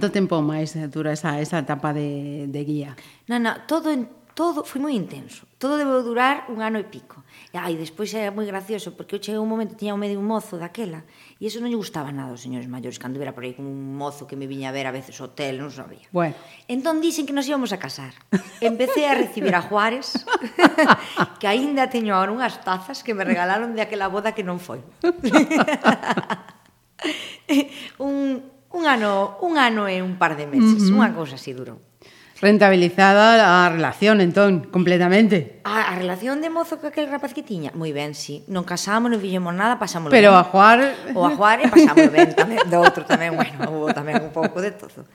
[0.07, 2.95] Canto tempo máis dura esa, esa etapa de, de guía?
[3.27, 3.91] Non, non, todo,
[4.39, 5.51] todo foi moi intenso.
[5.59, 7.27] Todo debeu durar un ano e pico.
[7.51, 10.29] E, ai, despois era moi gracioso, porque eu cheguei un momento, tiña o medio un
[10.31, 11.03] mozo daquela,
[11.43, 13.99] e eso non lle gustaba nada aos señores maiores, cando era por aí con un
[13.99, 16.07] mozo que me viña a ver a veces o hotel, non sabía.
[16.15, 16.39] Bueno.
[16.71, 18.15] Entón dicen que nos íbamos a casar.
[18.63, 20.23] Empecé a recibir a Juárez,
[21.43, 24.87] que aínda teño agora unhas tazas que me regalaron de aquela boda que non foi.
[27.99, 30.97] un, un ano, un ano e un par de meses, uh -huh.
[31.01, 31.81] unha cousa así durou.
[32.37, 35.65] Rentabilizada a relación, entón, completamente.
[35.65, 37.73] A, a relación de mozo que aquel rapaz que tiña?
[37.73, 38.45] Moi ben, sí.
[38.53, 40.37] Non casamos, non fixemos nada, pasámoslo Pero ben.
[40.37, 40.79] Pero a juar...
[41.17, 42.61] O a juar e pasámoslo ben tamén.
[42.69, 45.09] Do outro tamén, bueno, houve tamén un pouco de todo.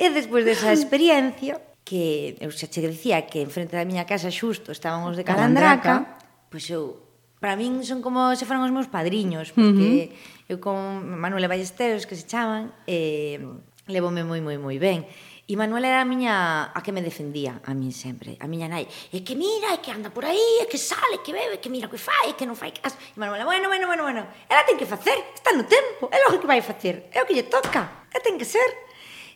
[0.00, 4.72] E despois desa experiencia, que eu xa che dicía que enfrente da miña casa xusto
[4.72, 6.16] estaban os de Calandraca,
[6.48, 7.04] pois pues eu,
[7.36, 9.68] para min son como se foran os meus padriños, porque...
[9.68, 13.38] Uh -huh Eu con Manuela Ballesteros, que se chaman, eh,
[13.86, 15.06] levome moi, moi, moi ben.
[15.52, 18.86] E Manuela era a miña a que me defendía a min sempre, a miña nai.
[19.10, 21.62] E que mira, e que anda por aí, e que sale, e que bebe, e
[21.62, 22.94] que mira o que fai, e que non fai caso.
[22.94, 26.38] E Manuela, bueno, bueno, bueno, bueno, ela ten que facer, está no tempo, é logo
[26.38, 28.64] que vai facer, é o que lle toca, é ten que ser.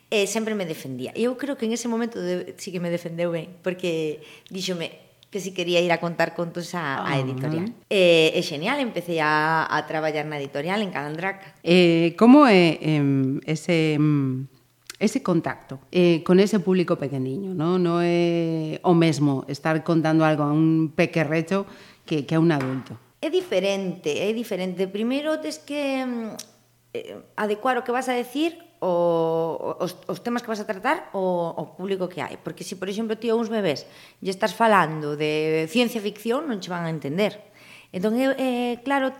[0.06, 1.10] E sempre me defendía.
[1.18, 5.05] E eu creo que en ese momento de, sí que me defendeu ben, porque díxome,
[5.30, 7.18] que si quería ir a contar contos a, a ah.
[7.18, 7.64] editorial.
[7.64, 7.90] Uh -huh.
[7.90, 11.54] eh, é genial, empecé a, a traballar na editorial en Calandraca.
[11.62, 13.02] Eh, como é eh,
[13.46, 13.98] ese
[14.98, 17.78] ese contacto eh, con ese público pequeniño, ¿no?
[17.78, 21.66] No é o mesmo estar contando algo a un pequerrecho
[22.08, 22.96] que, que a un adulto.
[23.20, 24.88] É diferente, é diferente.
[24.88, 26.06] Primeiro tes que
[27.04, 31.10] eh, adecuar o que vas a decir o, os, os temas que vas a tratar
[31.12, 32.40] o, o público que hai.
[32.40, 33.84] Porque se, por exemplo, ti uns bebés
[34.20, 37.36] e estás falando de ciencia ficción, non che van a entender.
[37.92, 39.12] Entón, eh, claro,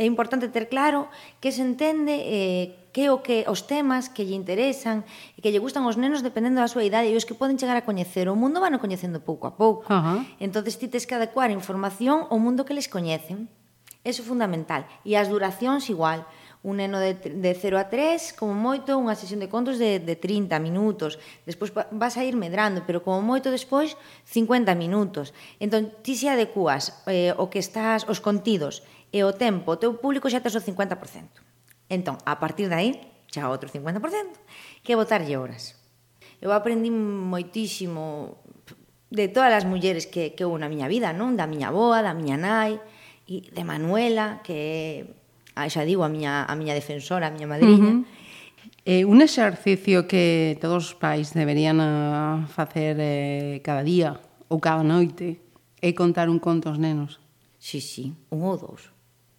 [0.00, 1.08] é importante ter claro
[1.40, 5.04] que se entende eh, que o que os temas que lle interesan
[5.36, 7.76] e que lle gustan aos nenos dependendo da súa idade e os que poden chegar
[7.76, 9.86] a coñecer o mundo van coñecendo pouco a pouco.
[9.86, 10.20] Uh -huh.
[10.38, 13.50] Entonces ti tes que adecuar información ao mundo que les coñecen.
[14.02, 14.88] Eso é fundamental.
[15.04, 16.24] E as duracións igual
[16.62, 20.12] un neno de, de 0 a 3, como moito, unha sesión de contos de, de
[20.12, 21.16] 30 minutos.
[21.48, 23.96] Despois vas a ir medrando, pero como moito despois,
[24.28, 25.32] 50 minutos.
[25.56, 29.96] Entón, ti se adecuas eh, o que estás, os contidos e o tempo, o teu
[29.96, 31.00] público xa tes o 50%.
[31.88, 32.90] Entón, a partir de aí,
[33.32, 35.80] xa outro 50%, que botarlle horas.
[36.44, 38.36] Eu aprendi moitísimo
[39.08, 41.40] de todas as mulleres que, que houve na miña vida, non?
[41.40, 42.76] Da miña boa, da miña nai,
[43.24, 45.19] e de Manuela, que
[45.54, 47.90] Ah, a, xa digo, a miña, a miña defensora, a miña madriña.
[47.90, 48.20] Uh -huh.
[48.84, 54.16] Eh, un exercicio que todos os pais deberían ah, uh, facer eh, cada día
[54.48, 55.40] ou cada noite
[55.80, 57.20] é contar un conto aos nenos.
[57.60, 58.88] Sí, sí, un ou dous,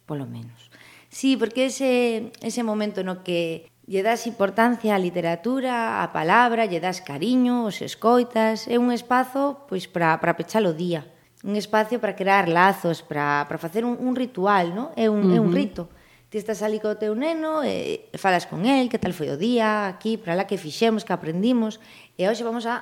[0.06, 0.70] polo menos.
[1.10, 6.78] Sí, porque ese, ese momento no que lle das importancia á literatura, á palabra, lle
[6.78, 11.02] das cariño, os escoitas, é un espazo pois para, para pechar o día,
[11.42, 14.94] un espacio para crear lazos, para, para facer un, un ritual, no?
[14.94, 15.36] é, un, uh -huh.
[15.36, 15.90] é un rito
[16.32, 19.84] ti estás ali co teu neno e falas con el, que tal foi o día,
[19.84, 21.76] aquí, para lá, que fixemos, que aprendimos,
[22.16, 22.80] e hoxe vamos a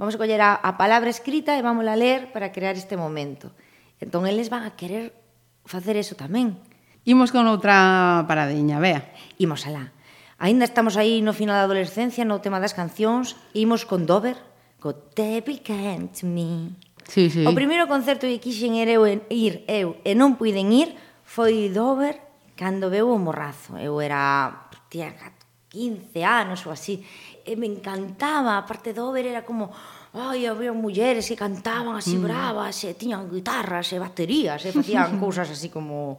[0.00, 3.52] vamos a coller a, a palabra escrita e vamos a ler para crear este momento.
[4.00, 5.12] Entón, eles van a querer
[5.68, 6.56] facer eso tamén.
[7.04, 9.12] Imos con outra paradiña, vea.
[9.36, 9.92] Imos alá.
[10.40, 14.40] Aínda estamos aí no final da adolescencia, no tema das cancións, imos con Dover,
[14.80, 16.72] co Devil Can't Me.
[17.12, 17.44] Sí, sí.
[17.44, 20.96] O primeiro concerto que quixen ir eu, ir eu e non puiden ir
[21.28, 22.25] foi Dover
[22.56, 25.12] Cando veu o morrazo, eu era, tía,
[25.68, 27.04] 15 anos ou así,
[27.44, 29.68] e me encantaba, a parte do over era como,
[30.16, 32.24] ai, había mulleres que cantaban así mm.
[32.24, 36.16] bravas, e tiñan guitarras, e baterías, e facían cousas así como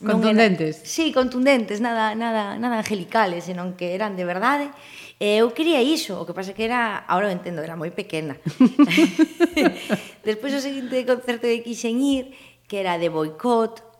[0.00, 0.80] contundentes.
[0.80, 4.72] Era, sí, contundentes, nada, nada, nada angelicales, senón que eran de verdade.
[5.20, 8.40] E eu quería iso, o que pasa que era, ahora o entendo, era moi pequena.
[10.26, 12.32] Despois o seguinte concerto que quixen ir,
[12.66, 13.93] que era de boicot,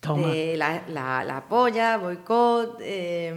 [0.00, 0.28] Toma.
[0.28, 3.34] de la, la, la polla, boicot, eh,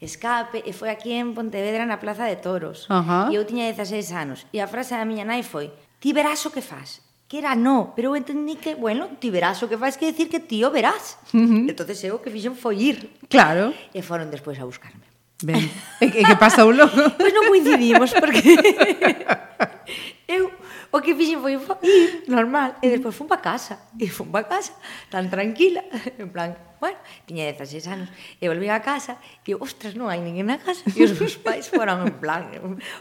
[0.00, 2.88] escape, eh, e foi aquí en Pontevedra na Plaza de Toros.
[2.88, 3.32] Uh -huh.
[3.32, 4.44] E eu tiña 16 anos.
[4.52, 7.00] E a frase da miña nai foi, ti verás o que faz.
[7.30, 10.28] Que era no, pero eu entendí que, bueno, ti verás o que faz, que decir
[10.28, 11.16] que tío verás.
[11.32, 11.70] Uh -huh.
[11.70, 12.96] entonces eu o que fixen foi ir.
[13.28, 13.72] Claro.
[13.94, 15.06] E foron despois a buscarme.
[15.40, 15.64] Ben,
[16.04, 16.92] e que pasou logo?
[17.20, 18.44] pois non coincidimos, porque
[20.36, 20.52] eu
[20.90, 21.62] O que fixen foi ir
[22.26, 23.78] normal e despois fun para casa.
[23.94, 24.74] E fun para casa
[25.06, 25.86] tan tranquila,
[26.18, 26.98] en plan, bueno,
[27.30, 28.08] tiña 16 anos.
[28.42, 30.82] E volví a casa e, ostras, non hai ninguén na casa.
[30.90, 32.50] E os meus pais foron en plan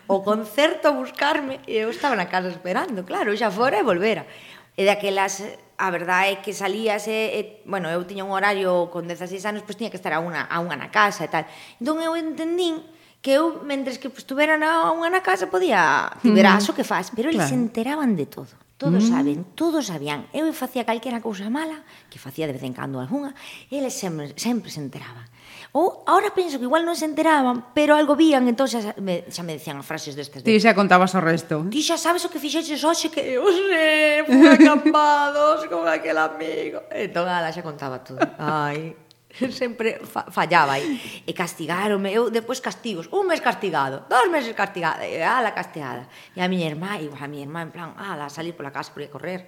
[0.06, 4.30] o concerto a buscarme e eu estaba na casa esperando, claro, xa fora e volvera.
[4.78, 5.42] E daquelas
[5.80, 9.66] a verdade é que salías e, e bueno, eu tiña un horario con 16 anos,
[9.66, 11.50] pois tiña que estar a unha, a unha na casa e tal.
[11.82, 12.86] Entón eu entendín
[13.22, 16.08] que eu, mentres que estuvera pues, na, unha na casa, podía...
[16.24, 16.72] Tiverás mm.
[16.72, 17.52] o que faz, pero eles claro.
[17.52, 18.56] se enteraban de todo.
[18.80, 19.12] Todos mm.
[19.12, 20.32] saben, todos sabían.
[20.32, 23.36] Eu facía calquera cousa mala, que facía de vez en cando algunha,
[23.68, 25.28] eles sempre, sempre se enteraban.
[25.76, 29.44] Ou ahora penso que igual non se enteraban, pero algo vían, entón xa me, xa
[29.44, 30.48] me decían frases destas.
[30.48, 31.68] Ti xa contabas o resto.
[31.68, 36.88] Ti xa sabes o que fixeches hoxe que eu sei, fui acampados con aquel amigo.
[36.88, 38.24] Entón, ala, xa contaba todo.
[38.40, 38.96] Ai,
[39.62, 41.24] sempre fa fallaba aí.
[41.26, 46.08] E castigaronme, eu depois castigos, un mes castigado, dos meses castigado, e ala castigada.
[46.36, 49.04] E a miña irmá, e a miña irmá en plan, ala, salir pola casa por
[49.08, 49.48] correr.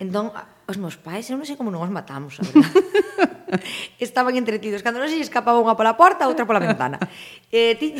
[0.00, 0.32] Entón,
[0.64, 2.72] os meus pais, eu non sei como non os matamos, a verdade.
[4.00, 6.96] Estaban entretidos, cando non se escapaba unha pola porta, outra pola ventana.
[7.52, 7.92] Eh, ti,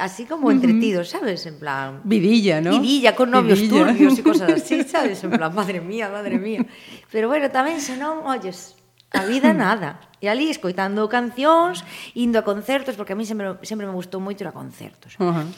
[0.00, 2.00] así como entretidos, sabes, en plan...
[2.00, 2.80] Vidilla, ¿no?
[2.80, 3.92] Vidilla, con novios Vidilla.
[3.92, 6.64] turbios e cosas así, sabes, en plan, madre mía, madre mía.
[7.12, 8.72] Pero bueno, tamén, senón, olles,
[9.14, 9.58] A vida hmm.
[9.58, 9.90] nada.
[10.18, 11.86] E ali escoitando cancións,
[12.18, 15.14] indo a concertos, porque a mí sempre, sempre me gustou moito ir a concertos.
[15.22, 15.48] Uh -huh.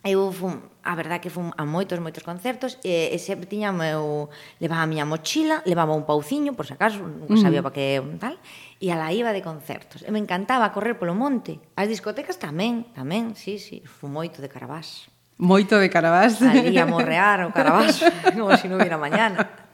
[0.00, 4.32] Eu fun, a verdad que fun a moitos, moitos concertos e, e sempre tiña meu,
[4.56, 7.44] levaba a miña mochila, levaba un pauciño, por se acaso, non hmm.
[7.44, 8.40] sabía para que tal,
[8.80, 10.00] e a la iba de concertos.
[10.00, 11.60] E me encantaba correr polo monte.
[11.76, 15.12] As discotecas tamén, tamén, sí, sí, fun moito de Carabás.
[15.36, 16.40] Moito de Carabás.
[16.40, 18.00] Salía a morrear o Carabás,
[18.32, 19.68] como se si non hubiera mañana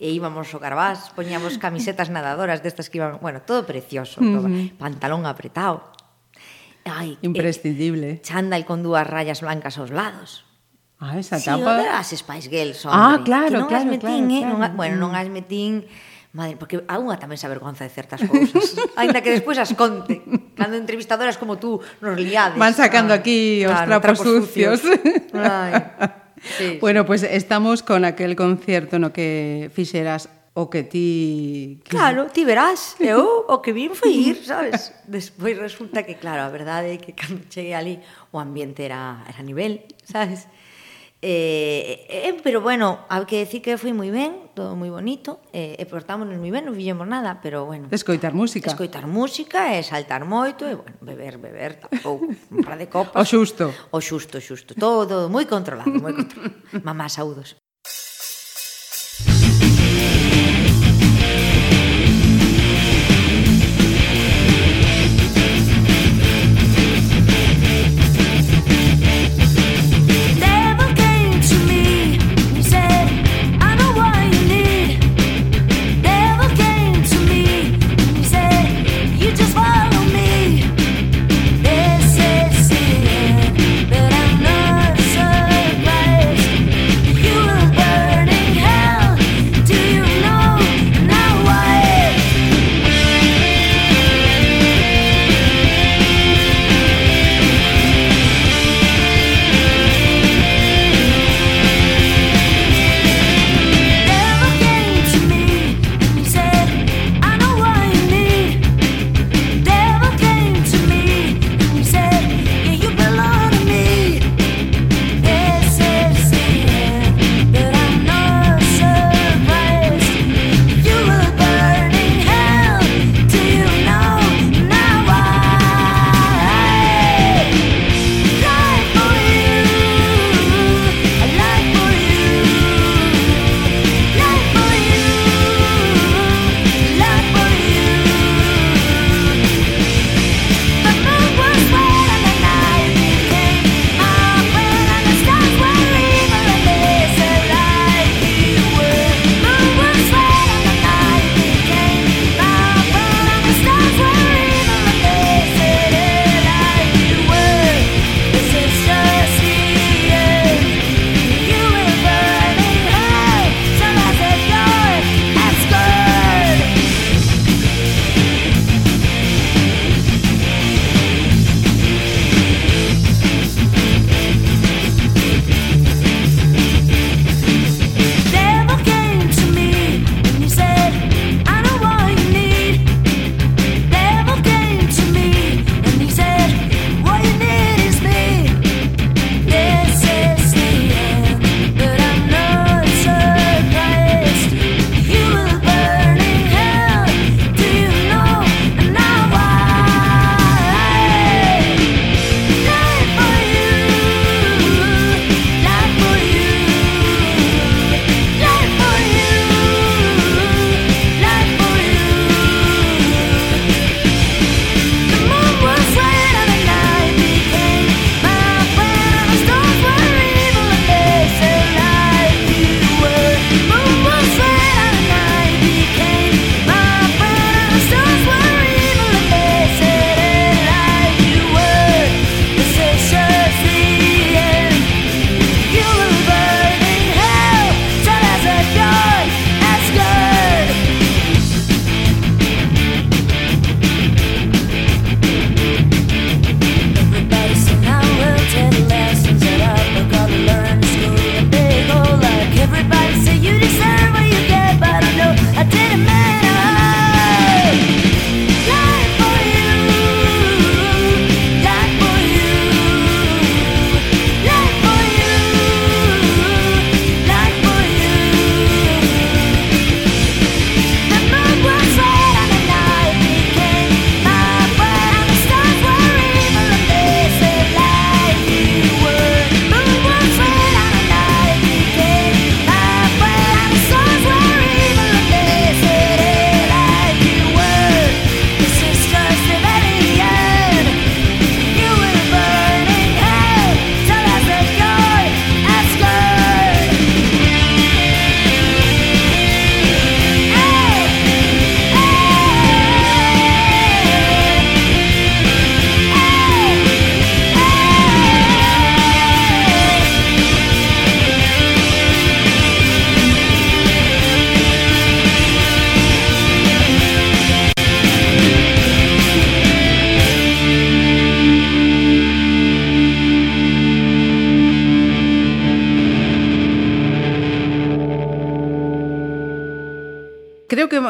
[0.00, 4.34] e íbamos ao Carvás, poñíamos camisetas nadadoras destas que iban, bueno, todo precioso, uh -huh.
[4.34, 4.46] todo,
[4.80, 5.92] pantalón apretado.
[6.84, 8.20] Ai, imprescindible.
[8.20, 10.44] Eh, chándal con dúas rayas blancas aos lados.
[11.00, 11.80] Ah, esa sí, tapa.
[11.80, 13.04] Sí, as Spice Girls, ah, hombre.
[13.04, 14.52] Ah, claro, que non claro, as metín, claro, eh, claro.
[14.52, 15.20] Non, a, bueno, non mm.
[15.20, 15.72] as metín
[16.34, 20.18] Madre, porque a unha tamén se avergonza de certas cousas, aínda que despois as conte.
[20.58, 22.58] Cando entrevistadoras como tú nos liades.
[22.58, 24.82] Van sacando ah, aquí os claro, trapos, trapos sucios.
[24.82, 25.30] sucios.
[25.30, 26.18] Ai.
[26.58, 31.80] Sí, bueno, pois pues estamos con aquel concierto no que fixeras o que ti...
[31.88, 32.94] Claro, ti verás.
[33.02, 34.94] Eu o que vin foi ir, sabes?
[35.10, 37.98] Despois resulta que, claro, a verdade é que cando cheguei ali
[38.30, 40.46] o ambiente era, era nivel, sabes?
[41.26, 45.72] Eh, eh, pero bueno, hai que decir que foi moi ben, todo moi bonito, eh,
[45.80, 47.88] e portámonos moi ben, non fixemos nada, pero bueno.
[47.88, 48.68] Escoitar música.
[48.68, 53.16] Escoitar música e saltar moito e bueno, beber, beber tampouco, un par de copas.
[53.24, 53.72] O xusto.
[53.88, 56.52] O xusto, xusto, todo moi controlado, moi controlado.
[56.84, 57.56] Mamá, saúdos.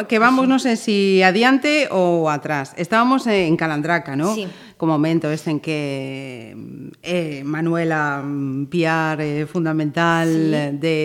[0.08, 2.74] que vamos, non sei se si adiante ou atrás.
[2.74, 4.34] Estábamos en Calandraca, ¿no?
[4.34, 4.50] Sí.
[4.74, 6.56] Como momento este en que
[7.02, 10.76] eh, Manuela mm, Piar é eh, fundamental sí.
[10.82, 10.98] de,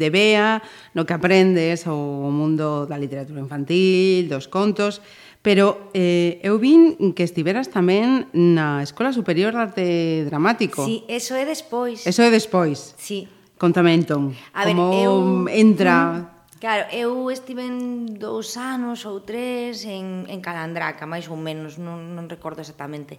[0.00, 0.64] de Bea,
[0.96, 5.04] no que aprendes o mundo da literatura infantil, dos contos,
[5.40, 9.86] Pero eh, eu vin que estiveras tamén na Escola Superior de Arte
[10.28, 10.84] Dramático.
[10.84, 12.04] Sí, eso é despois.
[12.04, 12.92] Eso é despois.
[13.00, 13.24] Sí.
[13.56, 15.48] Contame entón, a ver, como eu...
[15.52, 16.29] entra mm,
[16.60, 22.12] Claro, eu estive en dous anos ou tres en, en Calandraca, máis ou menos, non,
[22.12, 23.16] non recordo exactamente.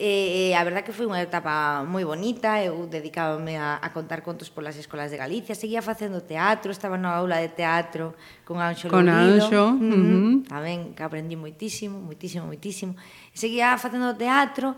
[0.00, 4.48] E, a verdad que foi unha etapa moi bonita, eu dedicábame a, a contar contos
[4.48, 8.16] polas escolas de Galicia, seguía facendo teatro, estaba na aula de teatro
[8.48, 9.92] con Anxo Con Lourido, Anxo, uh -huh.
[9.92, 10.48] Uh -huh.
[10.48, 12.96] tamén que aprendí moitísimo, moitísimo, moitísimo.
[13.36, 14.72] Seguía facendo teatro,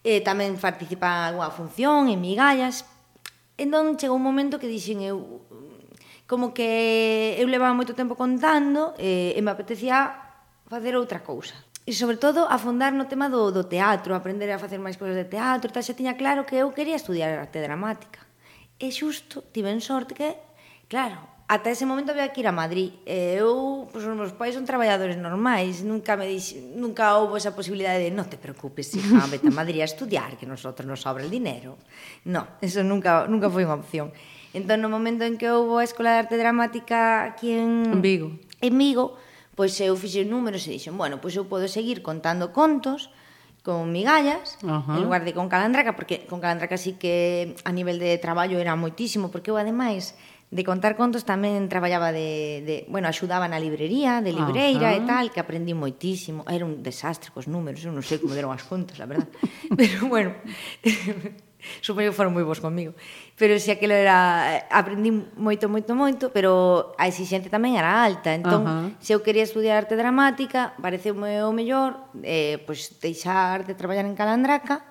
[0.00, 2.88] eh, tamén participaba en algunha función, en migallas,
[3.54, 5.43] Entón chegou un momento que dixen eu
[6.26, 10.14] como que eu levaba moito tempo contando e, e me apetecía
[10.68, 11.54] facer outra cousa.
[11.84, 15.28] E sobre todo afondar no tema do, do teatro, aprender a facer máis cousas de
[15.28, 18.24] teatro, tal, xa tiña claro que eu quería estudiar arte dramática.
[18.80, 20.32] E xusto, tiven sorte que,
[20.88, 22.96] claro, ata ese momento había que ir a Madrid.
[23.04, 27.52] E eu, pois, os meus pais son traballadores normais, nunca me dix, nunca houve esa
[27.52, 31.20] posibilidade de non te preocupes, hija, vete a Madrid a estudiar, que nosotros nos sobra
[31.20, 31.76] el dinero.
[32.24, 34.08] No, eso nunca, nunca foi unha opción.
[34.54, 38.38] Entón, no momento en que houve a Escola de Arte Dramática aquí en, en Vigo,
[38.62, 39.18] en Vigo
[39.54, 43.10] pois eu fixe números e dixen, bueno, pois eu podo seguir contando contos
[43.62, 44.96] con migallas, uh -huh.
[44.98, 48.76] en lugar de con calandraca, porque con calandraca sí que a nivel de traballo era
[48.76, 50.18] moitísimo, porque eu ademais
[50.54, 55.02] de contar contos tamén traballaba de, de bueno, axudaba na librería, de libreira uh -huh.
[55.02, 56.44] e tal, que aprendí moitísimo.
[56.46, 59.26] Era un desastre cos números, eu non sei como deron as contas, a verdad.
[59.78, 60.30] Pero bueno,
[61.80, 62.92] supoño que foron moi bons comigo.
[63.34, 68.32] Pero se aquilo era, eh, aprendí moito, moito, moito, pero a exixente tamén era alta.
[68.32, 68.88] Entón, uh -huh.
[69.00, 74.14] se eu quería estudiar arte dramática, pareceume o mellor, eh, pois deixar de traballar en
[74.14, 74.86] Calandraca,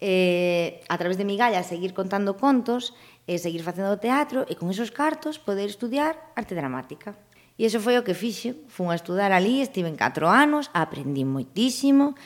[0.00, 2.94] eh, a través de migalla, seguir contando contos,
[3.26, 7.14] eh, seguir facendo teatro e con esos cartos poder estudiar arte dramática.
[7.60, 8.56] E iso foi o que fixe.
[8.72, 12.16] fun a estudar ali, estive en 4 anos, aprendí moitísimo,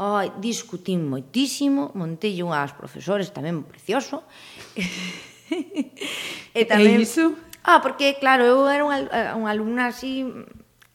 [0.00, 4.24] Oh, discutín moitísimo, montei unhas aos profesores tamén precioso.
[6.56, 6.96] e tamén...
[6.96, 7.36] E iso?
[7.60, 9.04] Ah, porque, claro, eu era unha,
[9.36, 10.24] unha alumna así...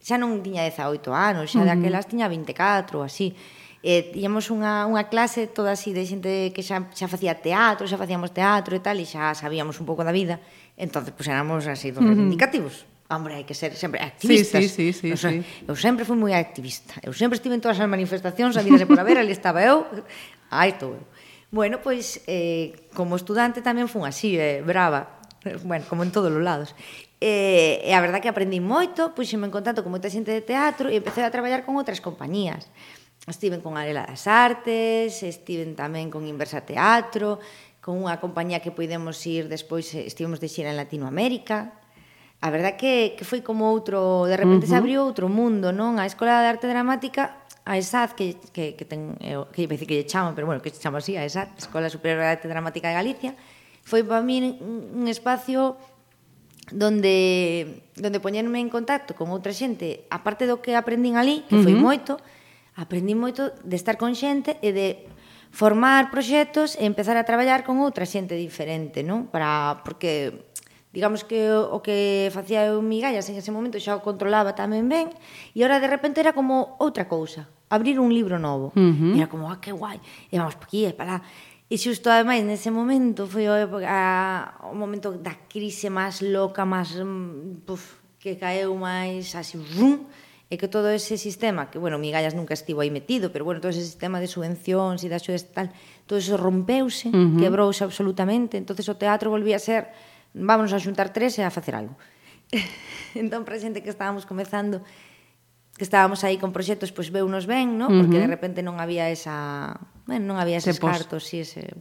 [0.01, 1.69] Xa non tiña 18 anos, xa uh -huh.
[1.69, 3.37] daquelas tiña 24 ou así.
[3.85, 8.01] E tiñamos unha, unha clase toda así de xente que xa, xa facía teatro, xa
[8.01, 10.41] facíamos teatro e tal, e xa sabíamos un pouco da vida.
[10.81, 12.81] Entón, pois, pues, éramos así dos reivindicativos.
[12.81, 14.65] Uh -huh Hombre, hai que ser sempre activistas.
[14.65, 15.45] Sí, sí, sí, sí, o sea, sí.
[15.69, 16.97] Eu sempre fui moi activista.
[17.05, 19.85] Eu sempre estive en todas as manifestacións, a vida por haber, ali estaba eu,
[20.49, 21.05] aí estou eu.
[21.53, 25.21] Bueno, pois, eh, como estudante tamén fun así, eh, brava,
[25.69, 26.73] bueno, como en todos os lados.
[27.21, 30.41] E, eh, e a verdad que aprendí moito, puxeme en contacto con moita xente de
[30.41, 32.65] teatro e empecé a traballar con outras compañías.
[33.29, 37.37] Estiven con Arela das Artes, estiven tamén con Inversa Teatro,
[37.85, 41.84] con unha compañía que podemos ir despois, eh, estivemos de xira en Latinoamérica,
[42.41, 44.73] a verdad que, que foi como outro, de repente uh -huh.
[44.73, 45.97] se abriu outro mundo, non?
[45.97, 49.95] A Escola de Arte Dramática, a ESAD, que, que, que, ten, eh, que, que, que
[50.01, 52.89] lle chaman, pero bueno, que se chama así, a ESAD, Escola Superior de Arte Dramática
[52.89, 53.31] de Galicia,
[53.85, 55.77] foi para mí un espacio
[56.71, 61.61] donde donde poñerme en contacto con outra xente, aparte do que aprendín ali, que uh
[61.61, 61.65] -huh.
[61.65, 62.17] foi moito,
[62.73, 65.05] aprendín moito de estar con xente e de
[65.53, 69.29] formar proxectos e empezar a traballar con outra xente diferente, non?
[69.29, 70.49] Para porque
[70.95, 75.11] digamos que o que facía eu migallas en ese momento xa o controlaba tamén ben
[75.51, 79.19] e ahora de repente era como outra cousa abrir un libro novo uh -huh.
[79.19, 79.99] era como, ah, que guai
[80.31, 81.21] e vamos por aquí e para lá
[81.65, 86.93] E xusto, ademais, nese momento foi a, a, o momento da crise máis loca, máis
[86.93, 90.05] mm, puf, que caeu máis así, rum,
[90.45, 93.73] e que todo ese sistema, que, bueno, Migallas nunca estivo aí metido, pero, bueno, todo
[93.73, 95.73] ese sistema de subvencións e da xudas tal,
[96.05, 97.41] todo eso rompeuse, uh -huh.
[97.41, 99.89] quebrouse absolutamente, entonces o teatro volvía a ser
[100.35, 101.95] vámonos a xuntar tres e a facer algo.
[103.15, 104.83] entón, para xente que estábamos comezando,
[105.79, 107.87] que estábamos aí con proxectos, pois veunos ben, ¿no?
[107.87, 108.27] porque uh -huh.
[108.27, 109.79] de repente non había esa...
[110.05, 110.91] Bueno, non había eses Cepos.
[110.91, 111.71] cartos, si ese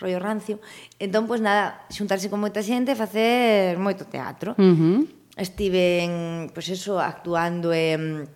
[0.00, 0.58] rollo rancio.
[0.98, 4.56] Entón, pois nada, xuntarse con moita xente e facer moito teatro.
[4.56, 4.98] Uh -huh.
[5.38, 8.26] Estiven, pois eso, actuando en...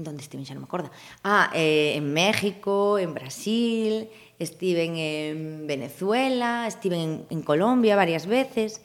[0.00, 0.88] Donde estiven, xa non me acorda.
[1.20, 4.08] Ah, eh, en México, en Brasil,
[4.40, 8.80] estiven en Venezuela, estiven en, en Colombia varias veces.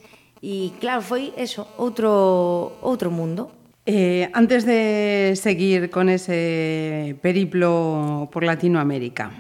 [0.46, 3.50] E claro, foi eso, outro, outro mundo.
[3.82, 9.34] Eh, antes de seguir con ese periplo por Latinoamérica,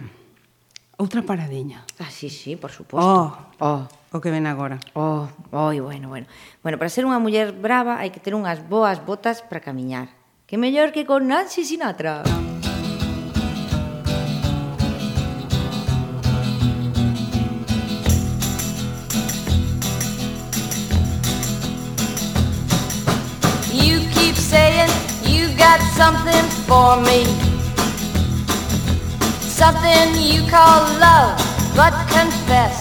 [0.97, 1.85] outra paradeña.
[2.01, 3.05] Ah, sí, sí, por suposto.
[3.05, 3.29] Oh,
[3.61, 3.85] oh.
[4.09, 4.81] O que ven agora.
[4.97, 6.25] Oh, oi, oh, bueno, bueno.
[6.65, 10.09] Bueno, para ser unha muller brava hai que ter unhas boas botas para camiñar.
[10.49, 12.25] Que mellor que con Nancy Sinatra.
[12.25, 12.54] Ah.
[25.77, 27.25] Got something for me.
[29.41, 31.35] Something you call love,
[31.75, 32.79] but confess.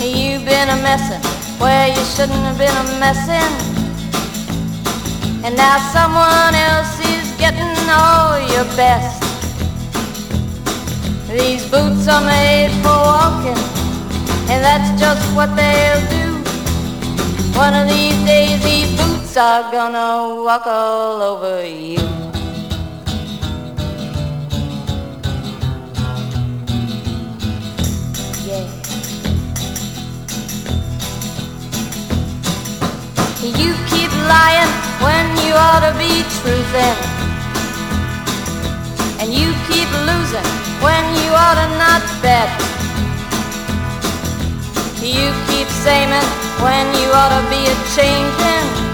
[0.00, 1.22] You've been a messin'
[1.58, 3.52] where you shouldn't have been a messin'.
[5.44, 9.22] And now someone else is getting all your best.
[11.28, 13.62] These boots are made for walking,
[14.50, 16.26] and that's just what they'll do.
[17.56, 21.96] One of these days, these boots are gonna walk all over you.
[28.44, 28.66] Yeah.
[33.40, 36.98] You keep lying when you ought to be truthing.
[39.20, 40.48] And you keep losing
[40.84, 42.50] when you ought to not bet.
[45.00, 46.10] You keep saying
[46.60, 48.91] when you ought to be a changing.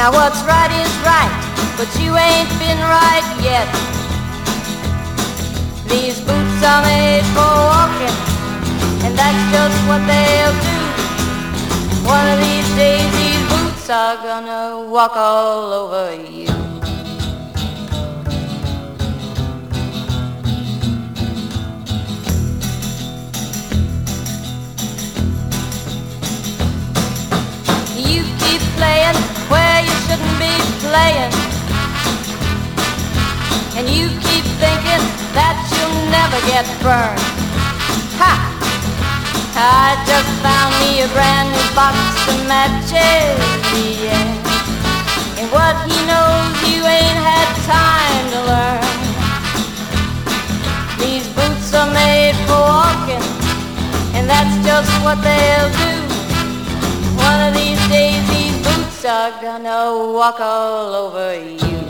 [0.00, 1.30] Now what's right is right,
[1.76, 3.68] but you ain't been right yet.
[5.92, 8.16] These boots are made for walking,
[9.04, 10.78] and that's just what they'll do.
[12.08, 16.48] One of these days, these boots are gonna walk all over you.
[28.00, 30.54] You keep playing where you shouldn't be
[30.86, 31.34] playing.
[33.76, 37.18] And you keep thinking that you'll never get burned.
[38.22, 38.34] Ha!
[39.58, 41.98] I just found me a brand new box
[42.30, 43.42] of matches,
[44.00, 44.38] yeah.
[45.42, 48.90] And what he knows you ain't had time to learn.
[51.02, 53.26] These boots are made for walking,
[54.14, 55.94] and that's just what they'll do.
[57.18, 58.22] One of these days,
[59.02, 61.80] I'm gonna walk all over you.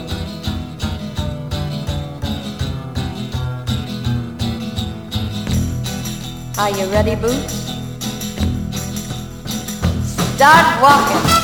[6.56, 7.72] Are you ready, Boots?
[10.36, 11.40] Start walking.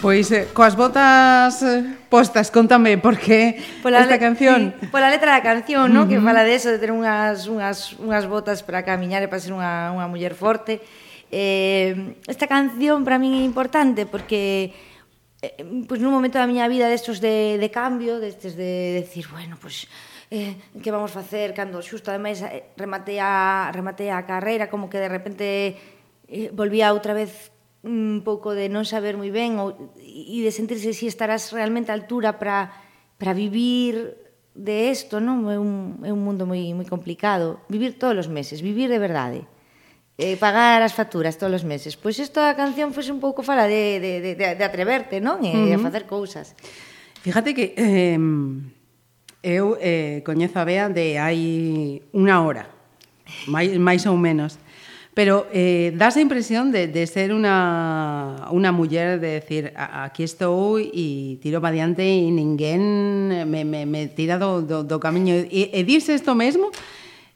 [0.00, 4.76] Pois eh, coas botas eh, postas, contame por que pola esta canción.
[4.80, 6.04] Sí, pola letra da canción, ¿no?
[6.04, 6.10] Uh -huh.
[6.12, 9.56] que fala de eso, de ter unhas, unhas, unhas botas para camiñar e para ser
[9.56, 10.84] unha, unha muller forte.
[11.32, 14.76] Eh, esta canción para min é importante porque
[15.40, 19.24] eh, pues nun momento da miña vida destos de, de cambio, destes de, de decir,
[19.32, 19.88] bueno, pues
[20.28, 24.96] eh, que vamos facer cando xusto ademais eh, rematei a, rematei a carreira como que
[24.96, 25.44] de repente
[26.28, 27.51] eh, volvía outra vez
[27.82, 31.98] un pouco de non saber moi ben ou, e de sentirse si estarás realmente a
[31.98, 32.70] altura para
[33.18, 34.18] para vivir
[34.54, 35.48] de isto, non?
[35.48, 37.62] É un, é un mundo moi moi complicado.
[37.66, 39.46] Vivir todos os meses, vivir de verdade.
[40.20, 41.98] Eh, pagar as facturas todos os meses.
[41.98, 45.42] Pois esta canción foi un pouco fala de, de, de, de atreverte, non?
[45.42, 45.78] E uh -huh.
[45.78, 46.54] a facer cousas.
[47.22, 48.18] Fíjate que eh,
[49.42, 51.40] eu eh, coñezo a Bea de hai
[52.14, 52.70] unha hora,
[53.50, 54.58] máis, máis ou menos.
[55.14, 60.80] Pero eh, das a impresión de, de ser una, una muller de decir, aquí estou
[60.80, 65.36] e tiro para diante e ninguén me, me, me tira do, do, do camiño.
[65.36, 66.72] E, e dirse isto mesmo,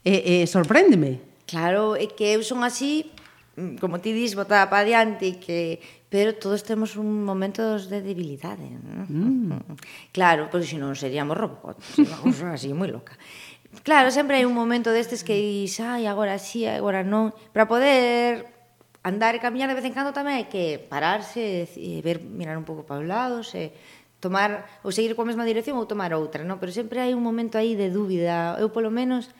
[0.01, 1.21] eh, eh, sorpréndeme.
[1.45, 3.13] Claro, é que eu son así,
[3.77, 5.77] como ti dis, botada para diante, que
[6.09, 8.65] pero todos temos un momentos de debilidade.
[8.73, 9.05] ¿no?
[9.05, 9.53] Mm.
[10.17, 12.01] Claro, pois pues, se non seríamos robots,
[12.49, 13.13] así moi loca.
[13.83, 18.47] Claro, sempre hai un momento destes que dis, ai, agora sí, agora non, para poder
[19.03, 22.67] andar e camiñar de vez en cando tamén hai que pararse e ver, mirar un
[22.67, 23.71] pouco para os lados e
[24.19, 26.59] tomar ou seguir coa mesma dirección ou tomar outra, non?
[26.59, 28.57] Pero sempre hai un momento aí de dúbida.
[28.59, 29.31] Eu polo menos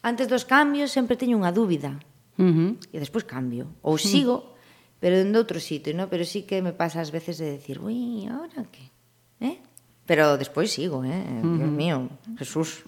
[0.00, 1.98] antes dos cambios sempre teño unha dúbida.
[2.40, 2.70] Uh -huh.
[2.94, 4.98] E despois cambio ou sigo, uh -huh.
[5.02, 6.08] pero en outro sitio, non?
[6.08, 8.88] Pero sí que me pasa ás veces de decir, "Ui, agora que?"
[9.42, 9.58] Eh?
[10.06, 11.16] Pero despois sigo, eh?
[11.16, 11.56] Mm.
[11.56, 11.96] Dios mío,
[12.36, 12.84] Jesús.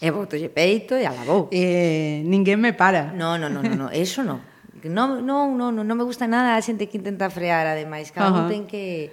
[0.00, 1.48] E botolle peito e alabou.
[1.52, 3.12] Eh, ninguén me para.
[3.12, 3.86] No, no, no, no, no.
[3.92, 4.40] eso no.
[4.84, 8.28] No, no, no, no, non me gusta nada a xente que intenta frear, ademais, cada
[8.28, 8.42] uh -huh.
[8.44, 9.12] un ten que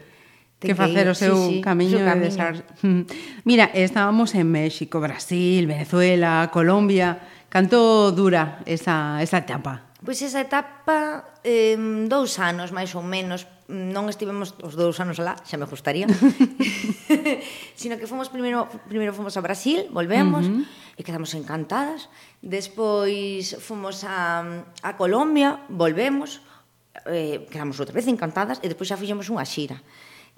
[0.60, 2.28] ten que facer o seu sí, sí, camiño, seu camiño.
[2.28, 2.54] Desar...
[3.48, 7.20] Mira, estábamos en México, Brasil, Venezuela, Colombia.
[7.52, 9.91] Canto dura esa, esa etapa?
[10.02, 11.78] Pois esa etapa, eh,
[12.10, 16.10] dous anos máis ou menos, non estivemos os dous anos alá, xa me gustaría,
[17.80, 20.98] sino que fomos primeiro, primeiro fomos a Brasil, volvemos, uh -huh.
[20.98, 22.10] e quedamos encantadas,
[22.42, 24.42] despois fomos a,
[24.82, 26.42] a Colombia, volvemos,
[27.06, 29.78] eh, quedamos outra vez encantadas, e despois xa fixemos unha xira.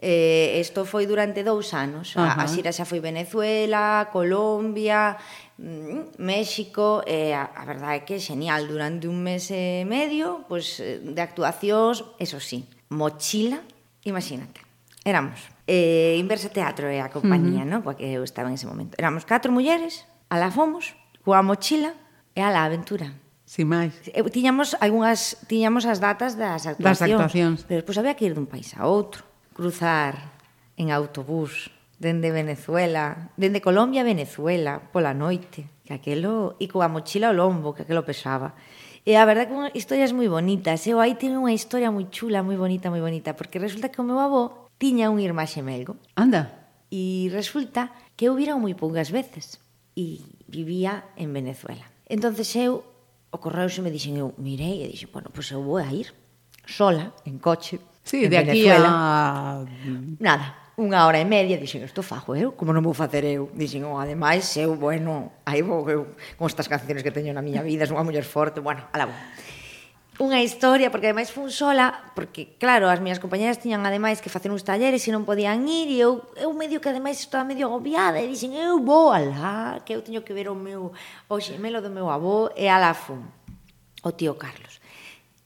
[0.03, 2.19] Eh, isto foi durante dous anos.
[2.19, 2.35] Uh -huh.
[2.35, 5.15] A, a xira xa foi Venezuela, Colombia,
[5.63, 9.87] Mm, México, e eh, a, a verdade é que é genial, durante un mes e
[9.87, 13.63] medio, pois, de actuacións, eso sí, mochila,
[14.03, 14.59] imagínate,
[15.07, 17.79] éramos, eh, Inversa Teatro é a compañía, uh -huh.
[17.79, 17.83] no?
[17.87, 21.95] coa que eu estaba en ese momento, éramos catro mulleres, alá fomos, coa mochila
[22.35, 23.15] e alá aventura.
[23.47, 23.95] Sin máis.
[24.11, 27.59] Eh, tiñamos algunhas tiñamos as datas das actuacións, das actuacións.
[27.63, 29.23] pero despois había que ir dun país a outro,
[29.55, 30.19] cruzar
[30.75, 37.29] en autobús, dende Venezuela, dende Colombia a Venezuela, pola noite, que aquelo, e coa mochila
[37.29, 38.55] ao lombo, que aquelo pesaba.
[39.03, 40.87] E a verdade que unha historias moi bonitas.
[40.87, 44.07] Eu aí tiene unha historia moi chula, moi bonita, moi bonita, porque resulta que o
[44.07, 45.99] meu avó tiña un irmá xemelgo.
[46.15, 46.71] Anda.
[46.87, 49.59] E resulta que eu vira moi poucas veces
[49.91, 51.83] e vivía en Venezuela.
[52.07, 52.87] Entonces eu
[53.27, 56.15] ocorreuse me dixen eu mirei e dixen, bueno, pois pues eu vou a ir
[56.63, 57.83] sola en coche.
[58.07, 58.87] Sí, en de Venezuela.
[58.87, 63.21] aquí a nada, unha hora e media, dixen, isto fajo eu, como non vou facer
[63.21, 63.53] eu?
[63.53, 67.61] Dixen, oh, ademais, eu, bueno, aí vou eu, con estas canciones que teño na miña
[67.61, 69.17] vida, son unha muller forte, bueno, alá vou.
[70.21, 74.49] Unha historia, porque ademais fun sola, porque, claro, as miñas compañeras tiñan ademais que facer
[74.49, 78.17] uns talleres e non podían ir, e eu, eu medio que ademais estaba medio agobiada,
[78.17, 80.89] e dixen, eu vou alá, que eu teño que ver o meu,
[81.29, 83.25] o xemelo do meu avó, e alá fun,
[84.01, 84.81] o tío Carlos.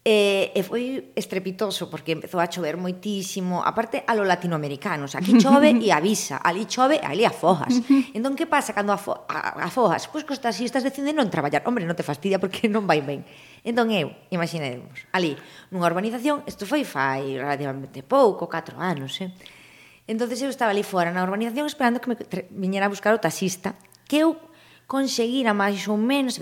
[0.08, 5.76] E, e foi estrepitoso porque empezou a chover moitísimo, aparte a lo latinoamericanos, aquí chove
[5.84, 7.84] e avisa, ali chove e ali afojas.
[8.16, 10.08] entón, que pasa cando afo, a, afogas?
[10.08, 11.60] Pois que os taxistas deciden non traballar.
[11.68, 13.28] Hombre, non te fastidia porque non vai ben.
[13.68, 15.36] Entón eu, imaginemos, ali,
[15.76, 19.36] nunha urbanización, isto foi fai relativamente pouco, 4 anos, eh?
[20.08, 22.16] Entón eu estaba ali fora na urbanización esperando que me
[22.56, 23.76] viñera a buscar o taxista,
[24.08, 24.40] que eu
[24.88, 26.40] conseguira máis ou menos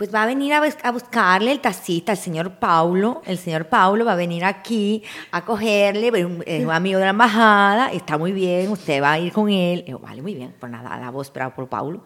[0.00, 3.66] pues va a venir a, bus- a buscarle el taxista, el señor Paulo, el señor
[3.68, 6.08] Paulo va a venir aquí a cogerle,
[6.46, 9.84] es un, amigo de la embajada, está muy bien, usted va a ir con él.
[9.86, 12.02] Y yo, vale, muy bien, pues nada, la voz esperada por Paulo.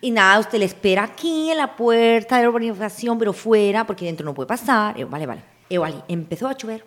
[0.00, 4.06] Y nada, usted le espera aquí en la puerta de la urbanización, pero fuera, porque
[4.06, 4.96] dentro no puede pasar.
[4.96, 5.42] Y yo, vale, vale.
[5.68, 6.86] Y vale, empezó a chover,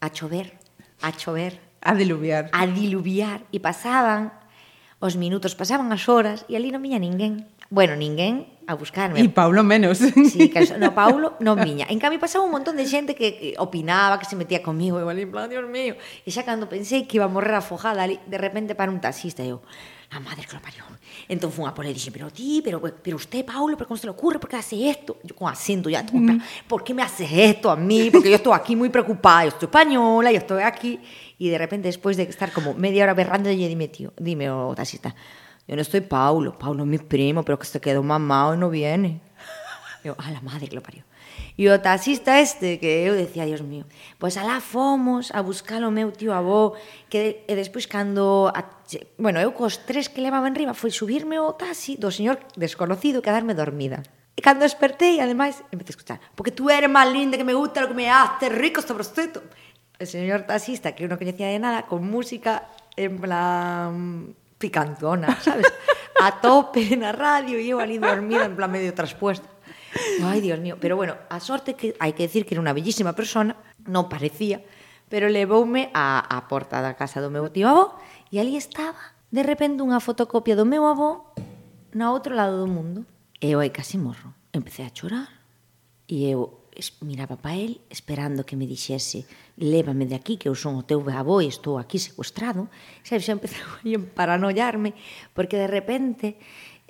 [0.00, 0.56] a chover,
[1.02, 2.48] a chover, A diluviar.
[2.52, 4.32] a diluviar e pasaban
[4.98, 7.44] os minutos, pasaban as horas e ali non viña ninguén.
[7.68, 9.18] Bueno, ninguén a buscarme.
[9.18, 9.98] E Paulo menos.
[9.98, 11.90] Sí, que eso- no, Paulo non viña.
[11.90, 15.10] En cambio, pasaba un montón de xente que, que opinaba, que se metía comigo, eu
[15.10, 15.98] ali, en plan, Dios mío.
[16.24, 19.42] E xa cando pensei que iba a morrer afojada ali, de repente para un taxista,
[19.42, 19.58] eu,
[20.10, 20.82] la madre que lo parió.
[21.30, 24.06] Entón fun a él e dixen, pero ti, pero, pero usted, Paulo, pero cómo se
[24.06, 25.18] le ocurre, por qué hace esto?
[25.22, 28.10] Yo con acento ya, todo, plan, ¿por qué me haces esto a mí?
[28.10, 30.98] Porque yo estoy aquí muy preocupada, yo estoy española, yo estoy aquí.
[31.38, 35.14] Y de repente, después de estar como media hora berrando, dime, tío, dime, o taxista,
[35.66, 38.70] yo no estoy Paulo, Paulo es mi primo, pero que se quedó mamado y no
[38.70, 39.20] viene.
[40.04, 41.04] Yo, a la madre que lo parió.
[41.60, 43.84] E o taxista este, que eu decía, Dios mío,
[44.16, 46.72] pois alá fomos a buscar o meu tío avó,
[47.12, 48.64] que e despois cando, a,
[49.20, 53.24] bueno, eu cos tres que levaba enriba, foi subirme o taxi do señor desconocido e
[53.26, 54.00] quedarme dormida.
[54.32, 57.84] E cando despertei, ademais, empecé a escuchar, porque tú eres máis linda que me gusta
[57.84, 59.44] lo que me hace rico este prosteto.
[60.00, 65.64] O señor taxista, que eu non coñecía de nada, con música en plan picantona, sabes?
[66.20, 69.48] A tope na radio e eu ali dormida en plan medio traspuesta.
[70.22, 73.16] Ai, Dios mío, pero bueno, a sorte que hai que decir que era unha bellísima
[73.16, 73.56] persona,
[73.88, 74.60] non parecía,
[75.08, 77.96] pero levoume á, a porta da casa do meu tío avó
[78.28, 81.32] e ali estaba, de repente, unha fotocopia do meu avó
[81.96, 83.08] na outro lado do mundo.
[83.40, 84.36] E eu aí casi morro.
[84.52, 85.26] Empecé a chorar.
[86.06, 86.59] E eu,
[87.04, 89.28] miraba pa el esperando que me dixese
[89.60, 92.72] lévame de aquí que eu son o teu avó e estou aquí secuestrado
[93.04, 94.96] sabes, xa empezou a paranoiarme
[95.36, 96.40] porque de repente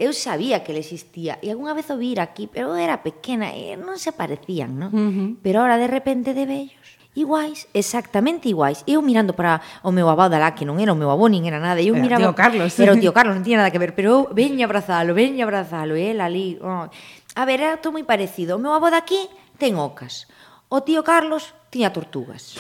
[0.01, 3.75] eu sabía que ele existía e algunha vez o vira aquí pero era pequena e
[3.75, 4.91] non se parecían non?
[4.95, 5.29] Uh -huh.
[5.43, 8.85] pero ahora de repente de vellos iguais, exactamente iguais.
[8.87, 11.59] Eu mirando para o meu avó dalá, que non era o meu avó, nin era
[11.59, 11.83] nada.
[11.83, 12.71] Eu era miraba, tío Carlos.
[12.79, 13.99] Era o tío Carlos, non tiña nada que ver.
[13.99, 16.59] Pero eu veña abrazalo, veña abrazalo, e él ali.
[16.63, 16.87] Oh.
[17.35, 18.59] A ver, era todo moi parecido.
[18.59, 19.27] O meu avó daqui
[19.61, 20.25] ten ocas.
[20.73, 22.57] O tío Carlos tiña tortugas.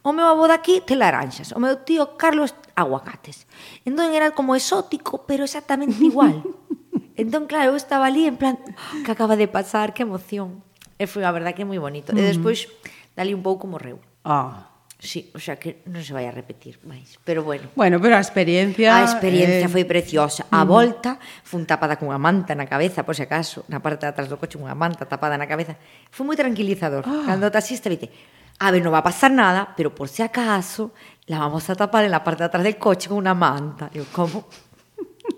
[0.00, 1.52] O meu avó daqui ten laranxas.
[1.52, 3.44] O meu tío Carlos aguacates.
[3.84, 6.40] Entón era como exótico, pero exactamente igual.
[7.20, 8.56] entón, claro, eu estaba ali en plan,
[9.04, 10.64] que acaba de pasar, que emoción.
[10.96, 12.16] E foi a verdad, que é moi bonito.
[12.16, 12.18] Mm.
[12.18, 12.66] E despois
[13.12, 14.00] dali un pouco morreu.
[14.24, 14.67] Ah.
[14.98, 17.70] Sí, o sea que non se vai a repetir máis, pero bueno.
[17.78, 19.70] Bueno, pero a experiencia A experiencia eh...
[19.70, 20.50] foi preciosa.
[20.50, 24.26] A volta fun tapada cunha manta na cabeza, por se acaso, na parte de atrás
[24.26, 25.78] do coche unha manta tapada na cabeza.
[26.10, 27.06] Foi moi tranquilizador.
[27.06, 27.30] Ah.
[27.30, 28.10] Cando o taxista vite,
[28.58, 30.90] a ver, non va a pasar nada, pero por si acaso
[31.30, 33.86] la vamos a tapar en la parte de atrás del coche con una manta.
[33.94, 34.50] Digo, como?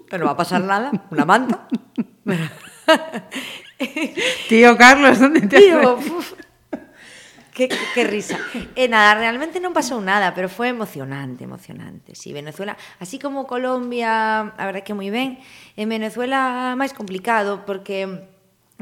[0.09, 1.69] Pero non va a pasar nada, unha manta.
[4.49, 5.99] Tío Carlos, ¿dónde te has Tío,
[7.55, 8.39] que, que risa.
[8.75, 12.15] E nada, realmente non pasou nada, pero foi emocionante, emocionante.
[12.15, 15.39] Si sí, Venezuela, así como Colombia, a verdade que moi ben,
[15.77, 18.07] en Venezuela máis complicado porque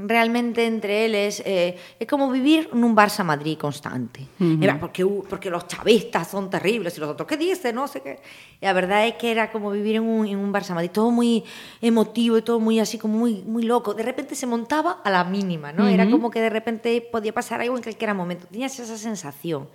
[0.07, 4.23] realmente entre eles eh, é como vivir nun Barça Madrid constante.
[4.39, 4.63] Uh -huh.
[4.63, 8.15] Era porque porque los chavistas son terribles e los outros que dicen, non sei que.
[8.63, 11.11] E a verdade é que era como vivir en un en un Barça Madrid, todo
[11.11, 11.43] moi
[11.83, 13.91] emotivo e todo moi así como moi moi loco.
[13.97, 15.85] De repente se montaba a la mínima, ¿no?
[15.85, 15.97] Uh -huh.
[15.99, 18.47] Era como que de repente podía pasar algo en calquera momento.
[18.47, 19.67] Tiñas esa sensación.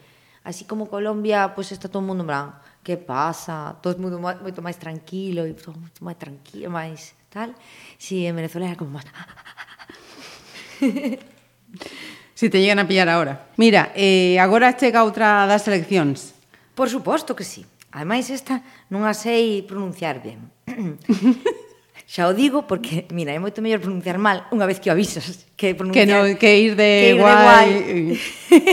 [0.44, 2.48] Así como Colombia, pues está todo o mundo en plan,
[2.84, 3.80] que pasa?
[3.80, 7.56] Todo mundo moito máis tranquilo e todo moito máis tranquilo, máis tal.
[7.96, 9.08] Si en Venezuela era como máis
[12.34, 13.48] si te llegan a pillar ahora.
[13.58, 16.34] Mira, eh, agora chega outra das eleccións.
[16.76, 17.66] Por suposto que sí.
[17.94, 20.50] Ademais, esta non a sei pronunciar ben.
[22.10, 25.46] Xa o digo porque, mira, é moito mellor pronunciar mal unha vez que o avisas
[25.56, 26.06] que pronunciar...
[26.06, 27.18] Que, no, que ir de que ir.
[27.18, 27.70] De guai.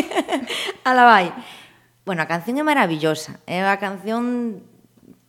[0.88, 1.26] Ala vai.
[2.04, 3.38] Bueno, a canción é maravillosa.
[3.46, 4.64] É a canción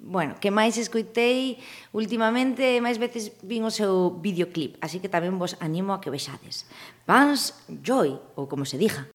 [0.02, 1.62] bueno, que máis escoitei
[1.94, 6.66] últimamente, máis veces vin o seu videoclip, así que tamén vos animo a que vexades.
[7.06, 9.06] Vans Joy, ou como se diga.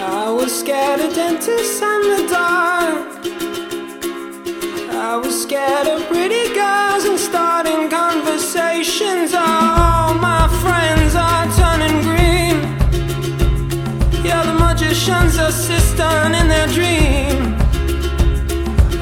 [0.00, 3.10] I was scared of dentists and the dark
[5.10, 6.49] I was scared of pretty
[15.10, 17.56] magician's assistant in their dream.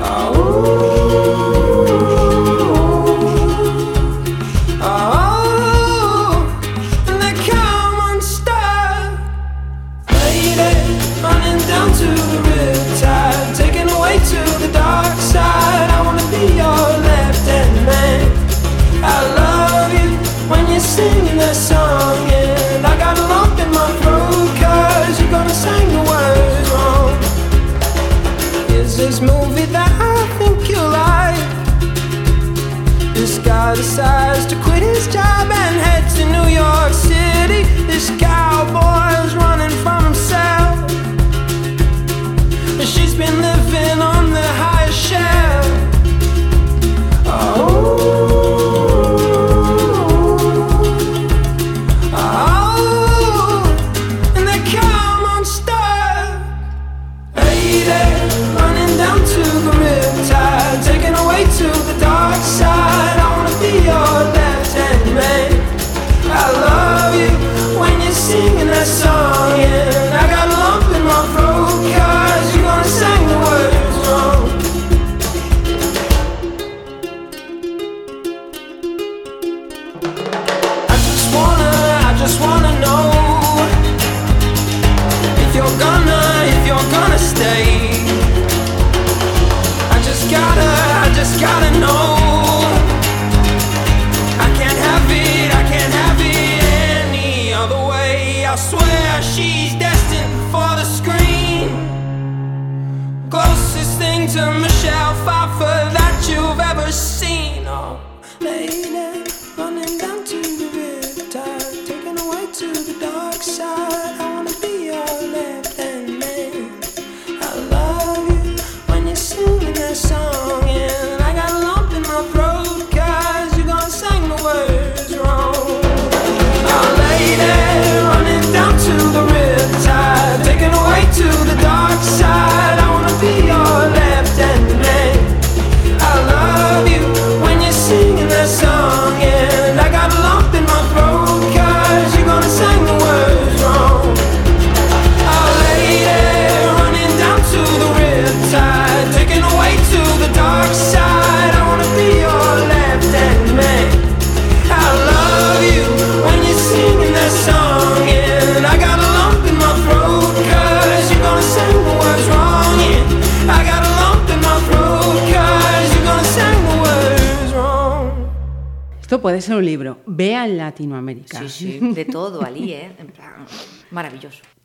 [0.00, 1.57] Oh,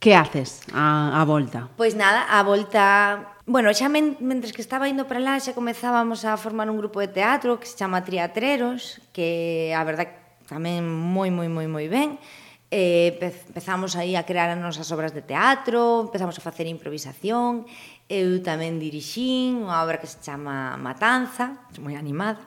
[0.04, 1.70] Que haces a, a volta?
[1.80, 3.40] Pois nada, a volta...
[3.48, 7.00] Bueno, xa men, mentres que estaba indo para lá xa comezábamos a formar un grupo
[7.00, 10.12] de teatro que se chama Triatreros, que a verdad
[10.44, 12.20] tamén moi, moi, moi, moi ben.
[12.68, 17.64] Eh, empezamos aí a crear as nosas obras de teatro, empezamos a facer improvisación,
[18.12, 22.44] eu tamén dirixín unha obra que se chama Matanza, moi animada,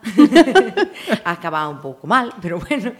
[1.24, 2.92] acababa un pouco mal, pero bueno,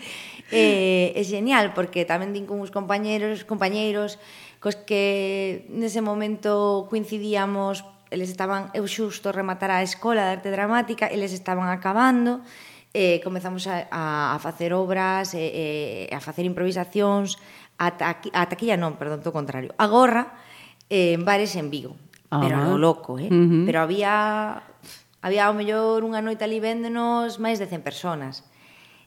[0.51, 4.19] eh, é genial, porque tamén din con uns compañeros, compañeiros,
[4.63, 11.11] cos que nese momento coincidíamos, eles estaban, eu xusto rematar a escola de arte dramática,
[11.11, 12.43] eles estaban acabando,
[12.95, 17.37] eh, comezamos a, a, a facer obras, e, eh, a facer improvisacións,
[17.77, 20.39] ata, ata aquí ya non, perdón, todo o contrario, agora,
[20.87, 21.99] en bares en Vigo,
[22.31, 23.27] ah, pero a lo loco, eh?
[23.27, 23.63] Uh -huh.
[23.67, 24.63] pero había
[25.27, 28.47] había ao mellor unha noite ali véndonos máis de 100 personas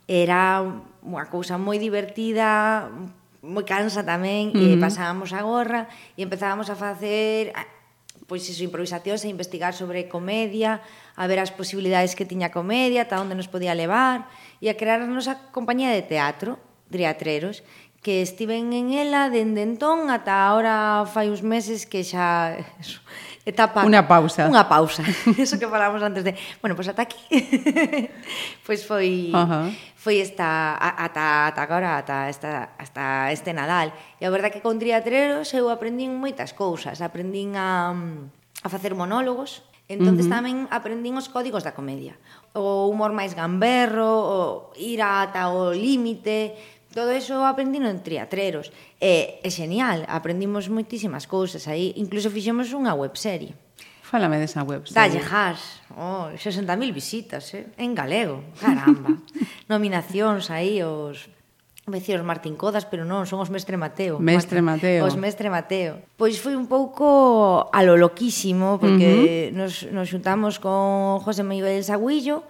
[0.10, 0.66] era
[1.05, 2.89] unha cousa moi divertida,
[3.45, 4.74] moi cansa tamén, uh -huh.
[4.74, 5.86] e pasábamos a gorra
[6.18, 7.53] e empezábamos a facer
[8.30, 10.82] pois iso, improvisacións e investigar sobre comedia,
[11.18, 14.30] a ver as posibilidades que tiña a comedia, ata onde nos podía levar,
[14.62, 17.62] e a crear a nosa compañía de teatro, Driatreros,
[18.02, 23.04] que estiven en ela dende entón ata ahora fai uns meses que xa eso,
[23.43, 24.47] etapa unha pausa.
[24.47, 25.04] Unha pausa.
[25.36, 27.20] Eso que falamos antes de, bueno, pois pues ata aquí.
[28.64, 29.68] pois pues foi uh -huh.
[30.00, 33.91] foi esta ata ata agora, ata esta hasta este Nadal.
[34.20, 37.91] E a verdade que con Triatreros eu aprendín moitas cousas, aprendín a
[38.64, 40.36] a facer monólogos, Entonces uh -huh.
[40.38, 42.14] tamén aprendín os códigos da comedia,
[42.54, 44.39] o humor máis gamberro, o
[44.78, 46.54] ir ata o límite,
[47.00, 48.76] todo eso aprendino en triatreros.
[49.00, 51.95] E, é genial, aprendimos moitísimas cousas aí.
[51.95, 53.56] Incluso fixemos unha webserie.
[54.04, 55.00] Fálame desa webserie.
[55.00, 57.72] Dalle has, oh, 60.000 visitas, eh?
[57.80, 59.16] en galego, caramba.
[59.72, 61.32] Nominacións aí, os
[61.89, 64.22] Dicir, os Martín Codas, pero non, son os Mestre Mateo.
[64.22, 65.08] Mestre Mateo.
[65.08, 66.04] Os Mestre Mateo.
[66.20, 69.58] Pois foi un pouco a lo loquísimo, porque uh -huh.
[69.58, 72.45] nos, nos xuntamos con José Miguel Sagüillo,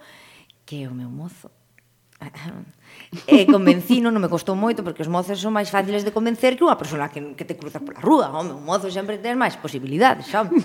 [0.68, 1.48] que é o meu mozo.
[3.26, 6.54] Eh, e convencino, non me costou moito, porque os mozos son máis fáciles de convencer
[6.54, 8.30] que unha persona que, que te cruza pola rúa.
[8.30, 10.54] Home, un mozo sempre ten máis posibilidades, sabe?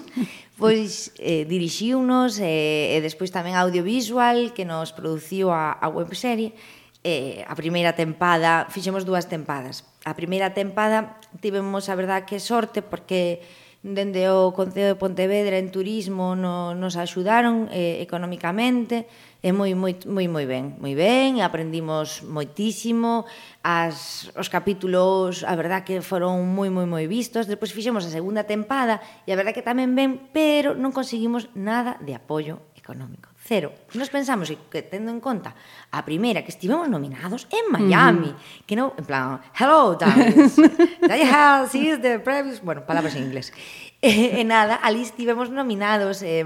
[0.56, 6.56] Pois eh, dirixiunos eh, e despois tamén audiovisual que nos produciu a, a webserie
[7.04, 9.84] eh, a primeira tempada, fixemos dúas tempadas.
[10.08, 13.46] A primeira tempada tivemos a verdad que sorte porque
[13.86, 19.06] dende o Concello de Pontevedra en turismo no, nos axudaron eh, económicamente,
[19.46, 23.30] e moi moi moi moi ben, moi ben, aprendimos moitísimo,
[23.62, 28.50] as os capítulos, a verdad que foron moi moi moi vistos, despois fixemos a segunda
[28.50, 33.30] tempada e a verdad que tamén ben, pero non conseguimos nada de apoio económico.
[33.46, 33.70] Cero.
[33.94, 35.54] Nos pensamos que tendo en conta
[35.94, 38.66] a primeira que estivemos nominados en Miami, mm.
[38.66, 40.58] que non, en plan, hello, Dallas,
[41.06, 43.54] Dallas is the previous, bueno, palabras en inglés.
[44.02, 46.42] E, e nada, ali estivemos nominados, eh,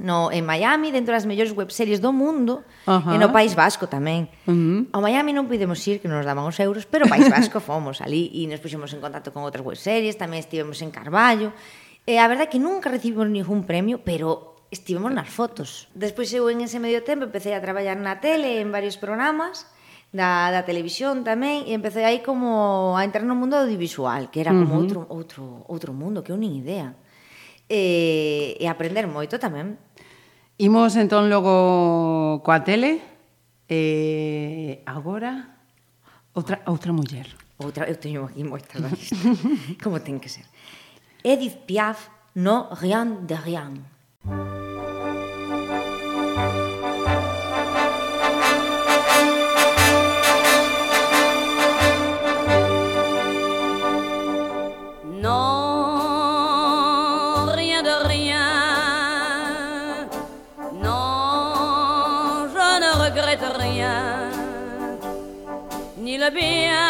[0.00, 3.14] no, en Miami, dentro das mellores webseries do mundo, uh -huh.
[3.14, 4.32] e no País Vasco tamén.
[4.48, 4.80] Uh -huh.
[4.96, 8.00] Ao Miami non pudemos ir, que nos daban os euros, pero ao País Vasco fomos
[8.00, 11.52] ali e nos puxemos en contacto con outras webseries, tamén estivemos en Carballo,
[12.08, 15.92] e a verdade é que nunca recibimos ningún premio, pero estivemos nas fotos.
[15.92, 19.68] Despois eu en ese medio tempo empecé a traballar na tele, en varios programas,
[20.12, 24.50] da, da televisión tamén e empecé aí como a entrar no mundo audiovisual, que era
[24.50, 24.82] como uh -huh.
[24.82, 26.98] outro outro outro mundo que eu nin idea.
[27.70, 29.78] E, e aprender moito tamén.
[30.60, 33.00] Imos entón logo coa tele.
[33.64, 35.56] Eh, agora
[36.36, 37.32] outra outra muller.
[37.56, 39.16] Outra, eu teño aquí moita na lista.
[39.82, 40.44] Como ten que ser.
[41.24, 43.72] Edith Piaf, no rien de rien.
[44.20, 44.59] Thank.
[66.20, 66.89] la bien.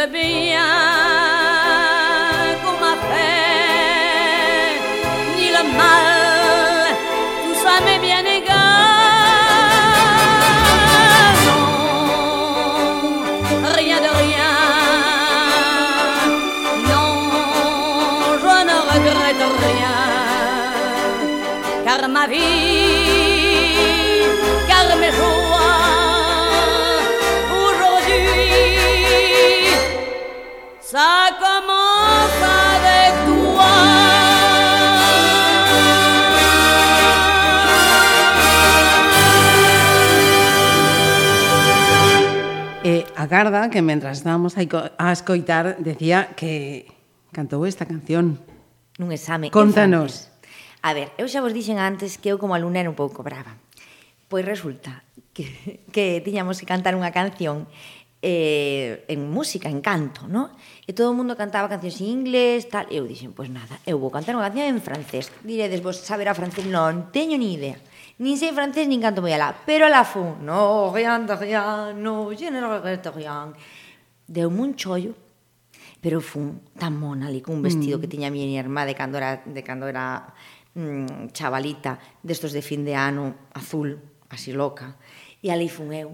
[0.00, 1.19] Le bien
[43.30, 46.90] Garda, que mentras estábamos a escoitar, decía que
[47.30, 48.42] cantou esta canción.
[48.98, 49.54] Nun exame.
[49.54, 50.34] Contanos.
[50.82, 53.54] A ver, eu xa vos dixen antes que eu como alumna era un pouco brava.
[54.26, 55.46] Pois resulta que,
[55.94, 57.70] que tiñamos que cantar unha canción
[58.18, 60.50] eh, en música, en canto, no?
[60.82, 62.90] E todo o mundo cantaba cancións en inglés, tal.
[62.90, 65.30] E eu dixen, pois nada, eu vou cantar unha canción en francés.
[65.46, 66.66] Diredes, vos saberá francés?
[66.66, 67.78] Non, teño ni idea
[68.20, 69.56] Nin sei francés, nin canto moi alá.
[69.64, 70.20] Pero alá fu.
[70.44, 71.96] No, rien de rien.
[72.04, 72.84] no, general,
[73.16, 73.56] rian.
[74.28, 75.16] Deu-me un chollo,
[76.04, 78.00] pero fun tan mona ali cun vestido mm.
[78.00, 80.36] que tiña a miña irmá de cando era, de cando era
[80.76, 83.96] mm, chavalita, destos de fin de ano, azul,
[84.28, 85.00] así loca.
[85.40, 86.12] E ali fun eu,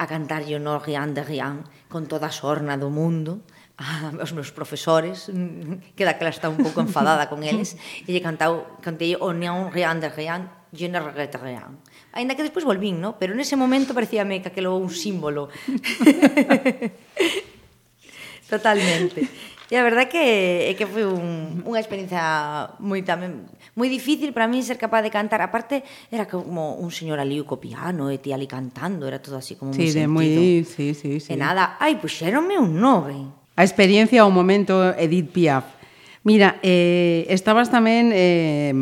[0.00, 3.44] a cantar yo no rian de rian, con toda a sorna do mundo,
[3.76, 5.28] aos meus profesores,
[5.96, 7.76] que daquela está un pouco enfadada con eles,
[8.08, 11.78] e lle cantau, cantei o oh, neon rian de rian, yo non regreto rien.
[12.12, 13.14] Ainda que despois volvín, no?
[13.14, 15.48] pero nese momento parecíame que aquelo un símbolo.
[18.50, 19.22] Totalmente.
[19.72, 22.20] E a verdade que é que foi un, unha experiencia
[22.84, 25.40] moi tamén moi difícil para mí ser capaz de cantar.
[25.40, 25.80] Aparte
[26.12, 29.72] era como un señor ali co piano e ti ali cantando, era todo así como
[29.72, 30.12] sí, moi de sentido.
[30.12, 30.28] Moi,
[30.68, 31.32] sí, sí, sí.
[31.32, 33.16] E nada, ai, pois puxéronme un nove.
[33.56, 35.64] A experiencia ao momento Edith Piaf.
[36.28, 38.76] Mira, eh, estabas tamén eh,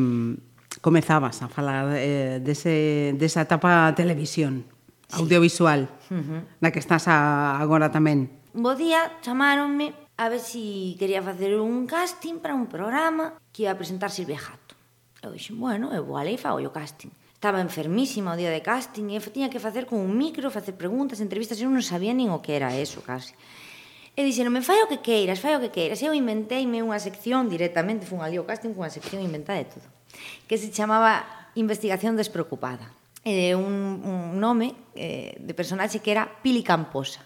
[0.83, 4.67] comezabas a falar eh, dese, desa etapa televisión
[5.07, 5.17] sí.
[5.17, 6.41] audiovisual uh -huh.
[6.59, 8.29] na que estás a, agora tamén.
[8.53, 13.79] Bo día, chamaronme a ver si quería facer un casting para un programa que ia
[13.79, 14.75] presentar Silvia Jato.
[15.23, 17.15] Eu dixen, bueno, eu vou alei fago o casting.
[17.33, 21.23] Estaba enfermísima o día de casting e tiña que facer con un micro, facer preguntas,
[21.23, 23.35] entrevistas, e eu non sabía nin o que era eso, casi.
[24.13, 26.03] E dixeronme, fai o que queiras, fai o que queiras.
[26.03, 29.87] E eu inventeime unha sección directamente, fun ali ao casting unha sección inventada de todo
[30.47, 31.25] que se chamaba
[31.55, 32.93] Investigación Despreocupada.
[33.25, 37.23] Eh, un, un nome eh, de personaxe que era Pili Camposa.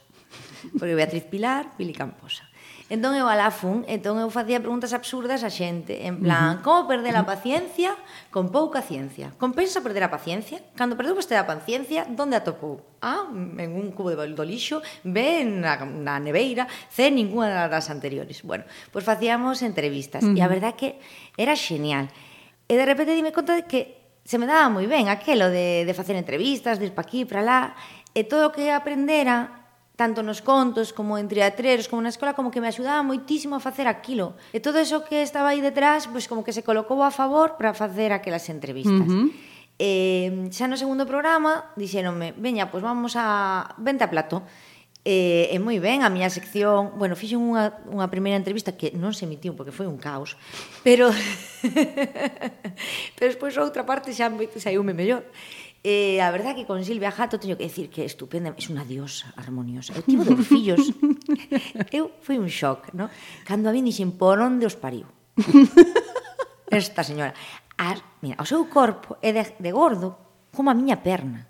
[0.79, 2.45] Porque Beatriz Pilar, Pili Camposa.
[2.87, 6.63] Entón eu alá fun, entón eu facía preguntas absurdas a xente, en plan, uh -huh.
[6.63, 7.99] como perder a paciencia
[8.31, 9.35] con pouca ciencia?
[9.43, 10.63] Compensa perder a paciencia?
[10.79, 12.79] Cando perdeu vostede a paciencia, onde a topou?
[13.03, 18.47] A, en un cubo de do lixo, B, na, na neveira, C, ninguna das anteriores.
[18.47, 18.63] Bueno,
[18.95, 20.39] pois facíamos entrevistas, uh -huh.
[20.39, 21.03] e a verdad que
[21.35, 22.07] era xenial.
[22.67, 25.95] E de repente dime conta de que se me daba moi ben aquelo de, de
[25.95, 27.79] facer entrevistas, de ir pa aquí, para lá,
[28.11, 29.67] e todo o que aprendera
[29.97, 33.65] tanto nos contos como en triatreros, como na escola, como que me axudaba moitísimo a
[33.65, 34.37] facer aquilo.
[34.53, 37.57] E todo eso que estaba aí detrás, pois pues como que se colocou a favor
[37.57, 39.09] para facer aquelas entrevistas.
[39.09, 39.55] Uh -huh.
[39.77, 44.45] Eh, xa no segundo programa dixéronme, veña, pois vamos a vente a plato.
[45.07, 49.15] E, e moi ben, a miña sección, bueno, fixen unha, unha primeira entrevista que non
[49.15, 50.35] se emitiu porque foi un caos,
[50.83, 51.15] pero
[53.15, 54.27] pero despois outra parte xa
[54.59, 55.23] saiume mellor.
[55.87, 58.83] E a verdad que con Silvia Jato teño que decir que é estupenda, é unha
[58.83, 59.95] diosa armoniosa.
[59.95, 60.91] Eu tivo dos fillos.
[61.95, 63.07] Eu foi un shock, no?
[63.47, 65.07] Cando a vi dixen por onde os pariu.
[66.67, 67.31] Esta señora.
[67.79, 67.95] A,
[68.27, 70.19] mira, o seu corpo é de, de gordo
[70.51, 71.47] como a miña perna.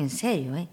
[0.00, 0.72] En serio, eh?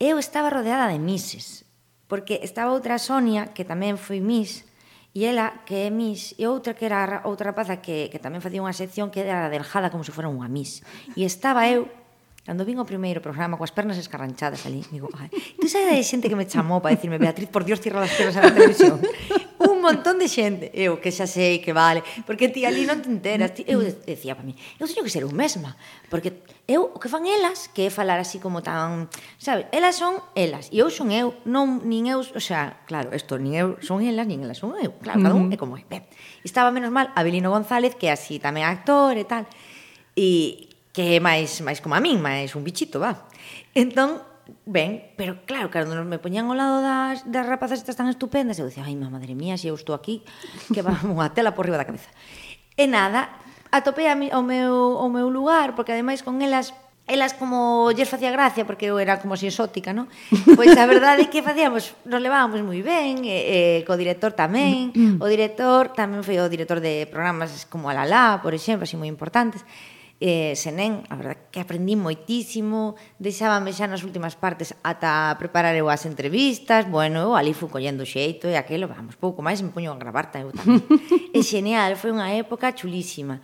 [0.00, 1.68] eu estaba rodeada de mises,
[2.08, 4.64] porque estaba outra Sonia, que tamén foi mis,
[5.12, 8.64] e ela que é mis, e outra que era outra rapaza que, que tamén facía
[8.64, 10.80] unha sección que era delgada como se fora unha mis.
[11.14, 11.86] E estaba eu
[12.40, 15.28] Cando vin o primeiro programa coas pernas escarranchadas ali, digo, ai,
[15.60, 18.36] tú sabes de xente que me chamou para decirme, Beatriz, por Dios, cierra as pernas
[18.40, 18.96] a la televisión
[19.60, 20.72] un montón de xente.
[20.72, 23.52] Eu que xa sei que vale, porque ti ali non te enteras.
[23.52, 24.08] Ti, eu mm.
[24.08, 25.76] decía para mí, eu teño que ser eu mesma,
[26.08, 30.16] porque eu o que fan elas, que é falar así como tan, sabes, elas son
[30.32, 34.00] elas e eu son eu, non nin eu, o sea, claro, isto nin eu son
[34.00, 35.84] elas, nin elas son eu, claro, cada un é como é.
[35.84, 36.08] Ben,
[36.40, 39.44] estaba menos mal Abelino González, que así tamén actor e tal.
[40.16, 43.28] E que é máis máis como a min, máis un bichito, va.
[43.76, 44.29] Entón,
[44.66, 48.58] ben, pero claro, cando nos me poñían ao lado das, das rapazas estas tan estupendas,
[48.58, 50.22] eu dicía, ai, má madre mía, se eu estou aquí,
[50.74, 52.10] que va unha tela por riba da cabeza.
[52.74, 53.30] E nada,
[53.70, 56.74] atopei a mi, ao, meu, ao meu lugar, porque ademais con elas
[57.10, 60.06] elas como lles facía gracia porque eu era como así exótica, non?
[60.54, 64.94] Pois a verdade é que facíamos, nos levábamos moi ben, e, e co director tamén,
[64.94, 65.22] mm, mm.
[65.22, 69.66] o director tamén foi o director de programas como Alalá, por exemplo, así moi importantes
[70.20, 75.88] eh, Senén, a verdad que aprendí moitísimo, deixábame xa nas últimas partes ata preparar eu
[75.88, 79.88] as entrevistas, bueno, eu ali fui collendo xeito e aquilo, vamos, pouco máis me poño
[79.88, 80.52] a gravar tamén.
[81.32, 83.40] é xeneal, foi unha época chulísima.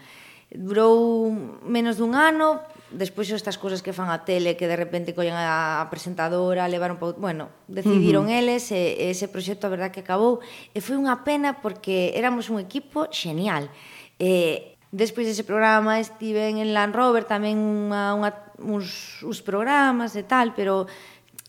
[0.53, 1.33] Durou
[1.65, 2.61] menos dun ano,
[2.93, 7.17] despois estas cousas que fan a tele que de repente collen a presentadora, levaron pa...
[7.17, 8.39] bueno, decidiron uh -huh.
[8.39, 10.45] eles e, e ese proxecto a verdad que acabou
[10.77, 13.73] e foi unha pena porque éramos un equipo xenial.
[14.21, 18.31] E Despois dese programa estive en Land Rover tamén unha, unha,
[18.63, 20.87] uns, uns programas e tal, pero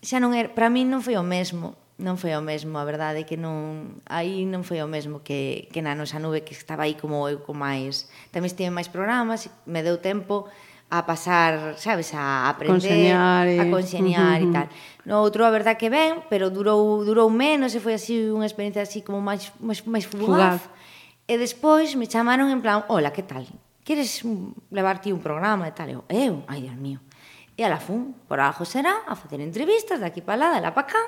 [0.02, 3.26] xa non era, para min non foi o mesmo non foi o mesmo, a verdade
[3.26, 6.94] que non aí non foi o mesmo que, que na nosa nube que estaba aí
[6.94, 10.46] como eu con máis tamén estive máis programas me deu tempo
[10.88, 13.60] a pasar, sabes, a aprender, e...
[13.60, 14.72] a conxeniar e tal.
[15.04, 18.86] No outro a verdade que ben, pero durou durou menos e foi así unha experiencia
[18.86, 20.62] así como máis máis, máis fugaz.
[20.62, 20.62] fugaz
[21.28, 23.44] E despois me chamaron en plan, hola, que tal?
[23.84, 25.92] Queres mm, levar ti un programa e tal?
[25.92, 27.04] Eu, eu, ai, Dios mío.
[27.60, 30.88] E ala fun, por abajo será, a facer entrevistas daqui para lá, de lá para
[30.88, 31.04] cá.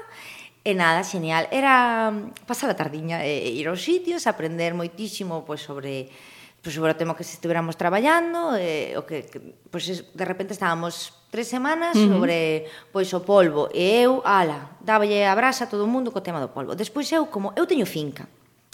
[0.59, 1.47] E nada, genial.
[1.47, 6.11] Era mm, pasar a tardiña e ir aos sitios, aprender moitísimo pois, sobre
[6.59, 9.39] pois, sobre o tema que estuveramos traballando, e, o que, que
[9.71, 12.11] pois, de repente estábamos tres semanas uh -huh.
[12.11, 16.19] sobre pois o polvo e eu, ala, dáballe a brasa a todo o mundo co
[16.19, 16.75] tema do polvo.
[16.75, 18.27] Despois eu, como eu teño finca,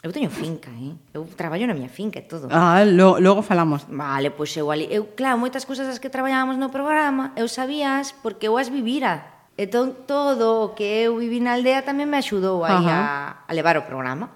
[0.06, 0.94] Eu teño finca, eh?
[1.18, 2.46] Eu traballo na miña finca e todo.
[2.54, 3.90] Ah, lo, logo falamos.
[3.90, 4.86] Vale, pois eu ali...
[4.94, 9.50] Eu, claro, moitas cousas as que traballábamos no programa, eu sabías porque eu as vivira.
[9.58, 13.82] Entón, todo o que eu vivi na aldea tamén me axudou aí a, a levar
[13.82, 14.30] o programa.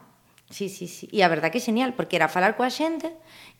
[0.49, 1.05] Sí, sí, sí.
[1.13, 3.05] E a verdad que é genial, porque era falar coa xente,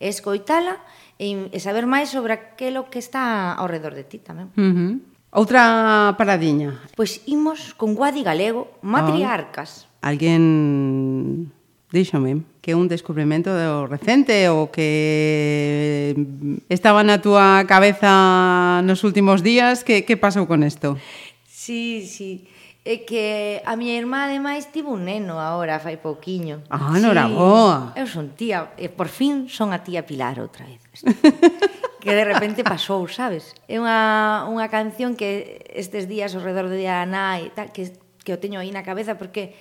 [0.02, 0.82] escoitala
[1.14, 4.50] e, e saber máis sobre aquilo que está ao redor de ti tamén.
[4.58, 4.92] Uh -huh.
[5.30, 6.74] Outra paradiña.
[6.98, 9.86] Pois imos con Guadi Galego, Matriarcas.
[9.86, 10.10] Oh.
[10.10, 11.54] Alguén
[11.90, 16.14] díxome que un descubrimento do recente ou que
[16.70, 20.94] estaba na túa cabeza nos últimos días, que, que pasou con isto?
[21.46, 22.46] Sí, sí.
[22.80, 26.64] É que a miña irmá, ademais, tivo un neno agora, fai pouquiño.
[26.72, 27.92] Ah, noraboa.
[27.92, 30.80] Sí, eu son tía, e por fin son a tía Pilar outra vez.
[32.00, 33.52] que de repente pasou, sabes?
[33.68, 37.92] É unha, unha canción que estes días ao redor do día da nai, tal, que,
[38.24, 39.52] que o teño aí na cabeza, porque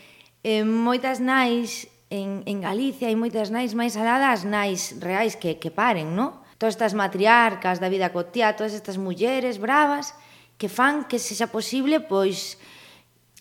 [0.47, 5.69] eh, moitas nais en, en Galicia hai moitas nais máis aladas, nais reais que, que
[5.69, 6.41] paren, non?
[6.57, 10.18] Todas estas matriarcas da vida cotía, todas estas mulleres bravas
[10.60, 12.60] que fan que sexa posible, pois,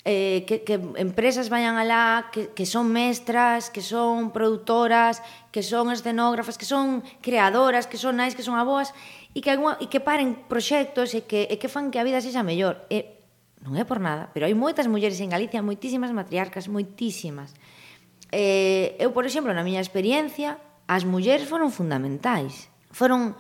[0.05, 5.91] eh, que, que empresas vayan alá, que, que son mestras, que son productoras, que son
[5.91, 8.95] escenógrafas, que son creadoras, que son nais, que son aboas,
[9.35, 12.23] e que, alguma, e que paren proxectos e que, e que fan que a vida
[12.23, 12.85] sexa mellor.
[12.93, 13.19] E,
[13.65, 17.57] non é por nada, pero hai moitas mulleres en Galicia, moitísimas matriarcas, moitísimas
[18.33, 22.69] eh, eu, por exemplo, na miña experiencia, as mulleres foron fundamentais.
[22.93, 23.37] Foron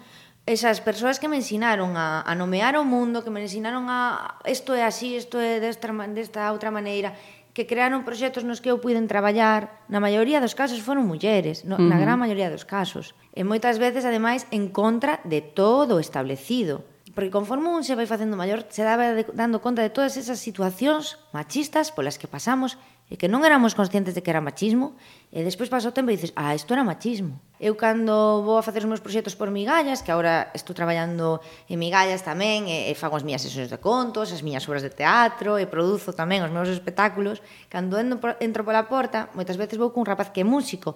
[0.48, 4.72] esas persoas que me ensinaron a, a nomear o mundo, que me ensinaron a isto
[4.72, 7.12] é así, isto é desta, desta outra maneira,
[7.52, 11.76] que crearon proxectos nos que eu puiden traballar, na maioría dos casos foron mulleres, no,
[11.76, 11.90] uh -huh.
[11.90, 13.12] na gran maioría dos casos.
[13.36, 16.86] E moitas veces, ademais, en contra de todo o establecido
[17.18, 21.18] porque conforme un se vai facendo maior se daba dando conta de todas esas situacións
[21.34, 22.78] machistas polas que pasamos
[23.08, 24.92] e que non éramos conscientes de que era machismo,
[25.32, 27.40] e despois pasa o tempo e dices, ah, isto era machismo.
[27.56, 31.40] Eu cando vou a facer os meus proxectos por migallas, que agora estou traballando
[31.72, 34.92] en migallas tamén, e, e fago as miñas sesións de contos, as miñas obras de
[34.92, 37.40] teatro, e produzo tamén os meus espectáculos,
[37.72, 40.92] cando entro pola porta, moitas veces vou cun rapaz que é músico,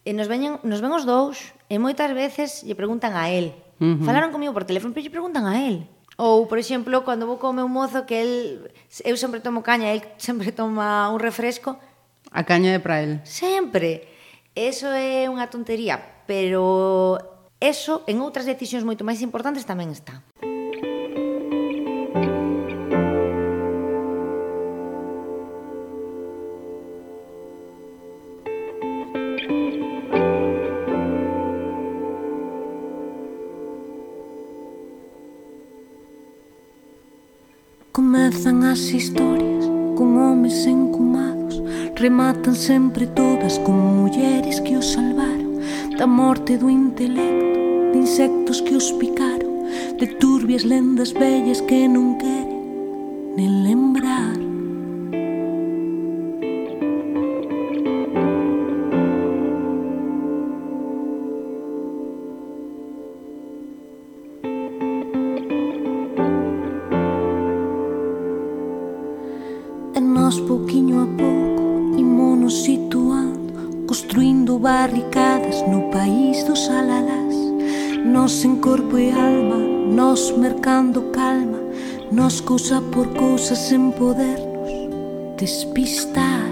[0.00, 3.52] e nos, veñen, nos ven os dous, e moitas veces lle preguntan a él.
[3.76, 4.08] Uh -huh.
[4.08, 5.84] Falaron comigo por teléfono, pero lle preguntan a él.
[6.20, 8.32] Ou, por exemplo, cando vou co meu mozo que el
[9.08, 11.80] eu sempre tomo caña, el sempre toma un refresco.
[12.28, 13.24] A caña é para el.
[13.24, 14.04] Sempre.
[14.52, 15.96] Eso é unha tontería,
[16.28, 17.16] pero
[17.56, 20.20] eso en outras decisións moito máis importantes tamén está.
[38.80, 41.62] as historias con homes encumados.
[41.96, 45.60] Rematan sempre todas con mulleres que os salvaron.
[45.98, 47.58] Da morte do intelecto,
[47.92, 49.52] de insectos que os picaron
[49.98, 52.56] De turbias lendas bellas que non queren
[53.36, 54.49] nen lembrar.
[82.12, 84.68] Nos cousa por cousa sen podernos
[85.36, 86.50] despistar.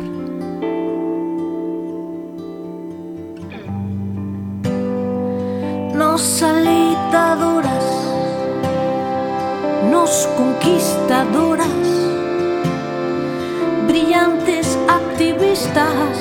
[5.95, 7.87] Nos alitadoras
[9.91, 11.67] Nos conquistadoras
[13.89, 16.19] Brillantes activistas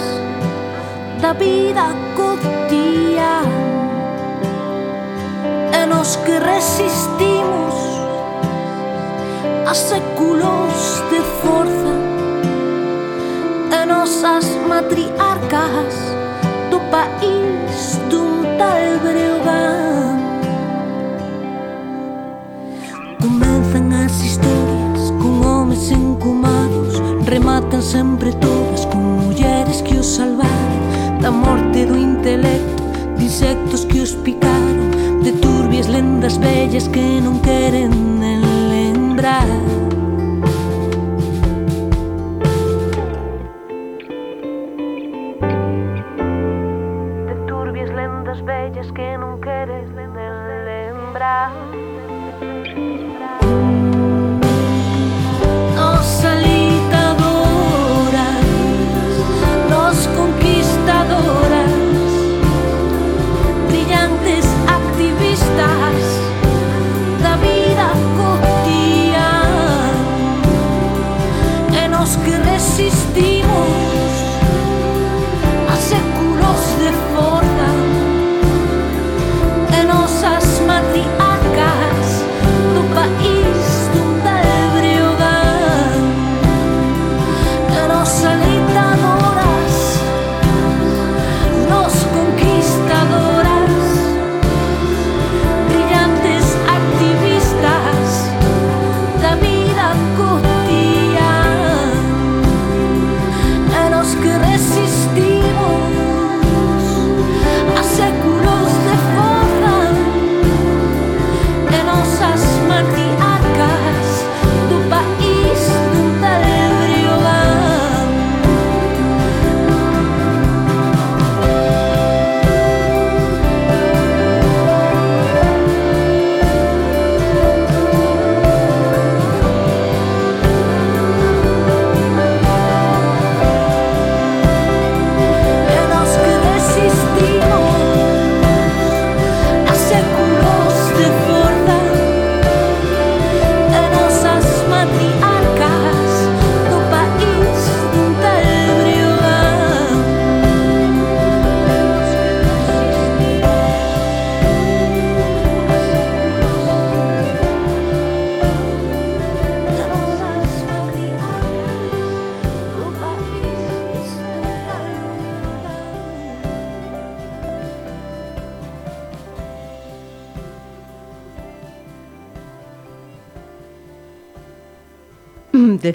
[1.21, 2.06] da vida
[9.69, 11.93] a séculos de forza
[13.69, 15.93] e nosas matriarcas.
[16.71, 20.23] Do país dun tal Breogán.
[23.19, 27.03] Comenzan as historias con homes encumados.
[27.25, 31.19] Rematan sempre todas con mulleres que os salvaron.
[31.19, 32.83] Da morte do intelecto
[33.17, 34.95] de insectos que os picaron.
[35.21, 37.91] De turbias lendas bellas que non queren
[38.21, 38.46] de
[39.17, 39.96] lembrar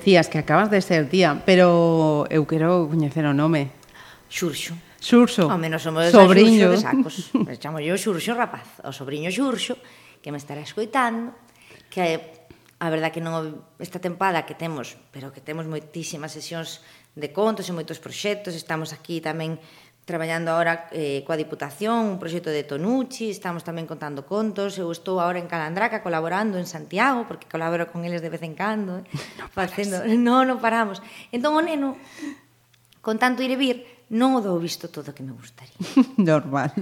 [0.02, 3.70] decías que acabas de ser tía, pero eu quero coñecer o nome.
[4.26, 4.74] Xurxo.
[4.98, 5.46] Xurxo.
[5.46, 6.74] Ao menos somos sobriño.
[6.74, 7.30] de sacos.
[7.38, 9.78] Me chamo yo Xurxo rapaz, o sobriño Xurxo,
[10.18, 11.38] que me estará escoitando,
[11.86, 12.18] que
[12.82, 16.82] a verdad que non esta tempada que temos, pero que temos moitísimas sesións
[17.14, 19.62] de contos e moitos proxectos, estamos aquí tamén
[20.04, 25.22] traballando agora eh, coa Diputación, un proxecto de Tonucci, estamos tamén contando contos, eu estou
[25.22, 29.06] agora en Calandraca colaborando en Santiago, porque colaboro con eles de vez en cando, eh,
[29.38, 30.98] no facendo, no, non paramos.
[31.30, 31.94] Entón o neno,
[32.98, 33.76] con tanto ir e vir,
[34.10, 35.78] non o dou visto todo que me gustaría.
[36.18, 36.74] Normal.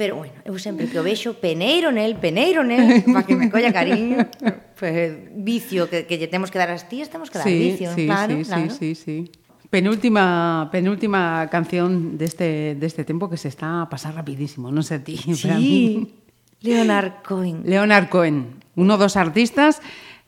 [0.00, 3.68] Pero bueno, eu sempre que o vexo, peneiro nel, peneiro nel, para que me colla
[3.68, 4.24] cariño.
[4.80, 7.92] Pues, vicio que, que lle temos que dar as tías, temos que dar sí, vicio,
[7.92, 8.72] sí, claro, sí, claro.
[8.72, 9.39] Sí, sí, sí.
[9.70, 14.82] Penúltima, penúltima canción de este, de este tiempo que se está a pasar rapidísimo, no
[14.82, 15.48] sé a ti, sí.
[15.48, 16.14] a mí.
[16.60, 17.62] Leonard Cohen.
[17.64, 19.80] Leonard Cohen, uno dos artistas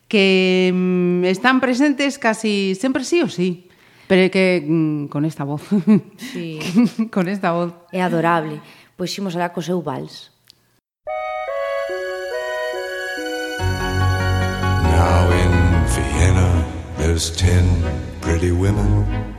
[0.06, 3.68] que mm, están presentes casi sempre sí o sí.
[4.06, 5.62] Pero que mm, con esta voz.
[6.18, 6.60] Sí.
[7.10, 7.74] con esta voz.
[7.90, 8.60] É adorable.
[8.96, 10.30] Pois ximos alá co seu vals.
[14.86, 15.52] Now in
[15.90, 16.48] Vienna
[17.00, 17.66] there's ten
[18.20, 19.31] pretty women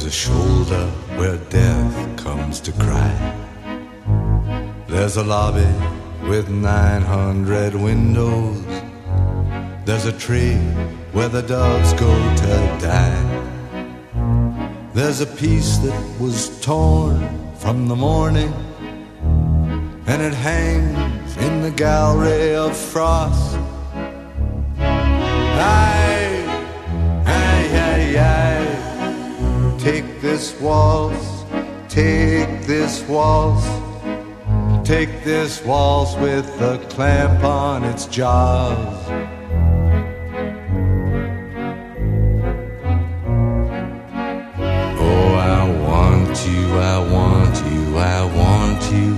[0.00, 0.86] There's a shoulder
[1.18, 3.14] where death comes to cry.
[4.88, 5.68] There's a lobby
[6.26, 8.64] with 900 windows.
[9.84, 10.56] There's a tree
[11.12, 13.20] where the doves go to die.
[14.94, 17.20] There's a piece that was torn
[17.56, 18.54] from the morning,
[20.06, 23.58] and it hangs in the gallery of frost.
[24.78, 26.46] Aye,
[27.26, 28.59] aye, aye, aye.
[29.80, 31.42] Take this waltz,
[31.88, 33.66] take this waltz,
[34.86, 38.76] take this waltz with a clamp on its jaws.
[45.00, 49.16] Oh, I want you, I want you, I want you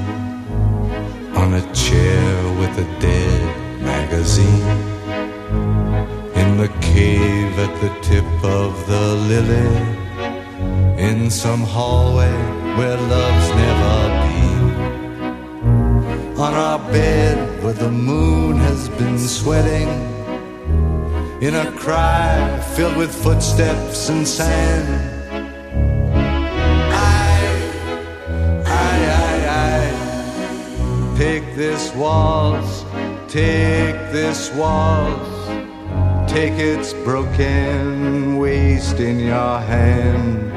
[1.41, 4.69] on a chair with a dead magazine
[6.37, 10.02] in the cave at the tip of the lily
[11.03, 12.33] in some hallway
[12.77, 14.63] where love's never been.
[16.39, 19.89] On our bed where the moon has been sweating
[21.43, 24.89] in a cry filled with footsteps and sand.
[26.93, 27.35] I,
[28.65, 32.85] I, I, I, take this waltz,
[33.27, 35.49] take this waltz,
[36.33, 40.52] take its broken waist in your hand.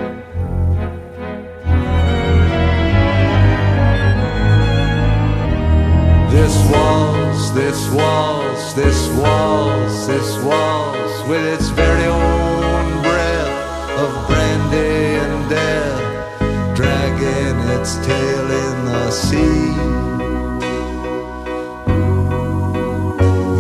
[7.65, 16.75] This waltz, this waltz, this waltz, with its very own breath of brandy and death,
[16.75, 19.71] dragging its tail in the sea.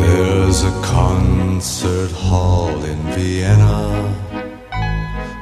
[0.03, 3.87] There's a concert hall in Vienna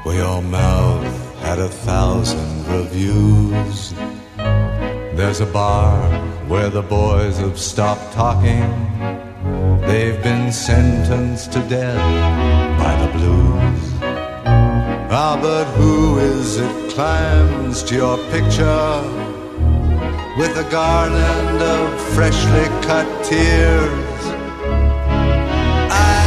[0.04, 1.04] where your mouth
[1.42, 3.94] had a thousand reviews.
[5.18, 8.70] There's a bar where the boys have stopped talking.
[9.88, 11.98] They've been sentenced to death
[12.80, 13.94] by the blues.
[15.16, 19.02] Ah, but who is it climbs to your picture
[20.38, 24.22] with a garland of freshly cut tears?
[25.92, 26.26] I,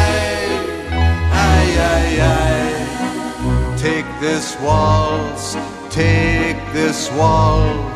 [1.33, 1.63] I,
[1.95, 5.55] I, I, take this waltz,
[5.91, 7.96] take this waltz.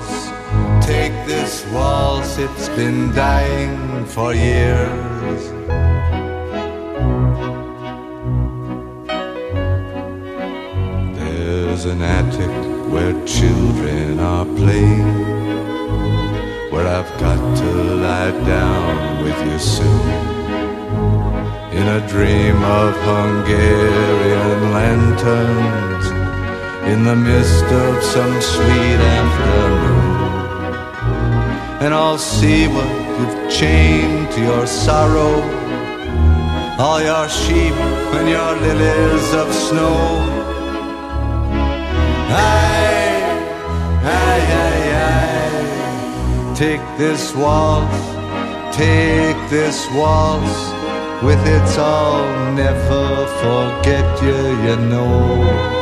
[0.91, 5.43] Take this waltz, it's been dying for years.
[11.17, 12.55] There's an attic
[12.93, 15.15] where children are playing,
[16.73, 17.71] where I've got to
[18.07, 20.11] lie down with you soon.
[21.79, 26.07] In a dream of Hungarian lanterns,
[26.93, 30.00] in the mist of some sweet afternoon
[31.81, 35.35] and I'll see what you've chained to your sorrow.
[36.79, 37.75] All your sheep
[38.17, 39.97] and your lilies of snow.
[42.33, 43.23] Aye,
[44.05, 46.55] aye, aye, aye.
[46.55, 48.01] Take this waltz,
[48.77, 50.71] take this waltz.
[51.23, 55.80] With its I'll never forget you, you know.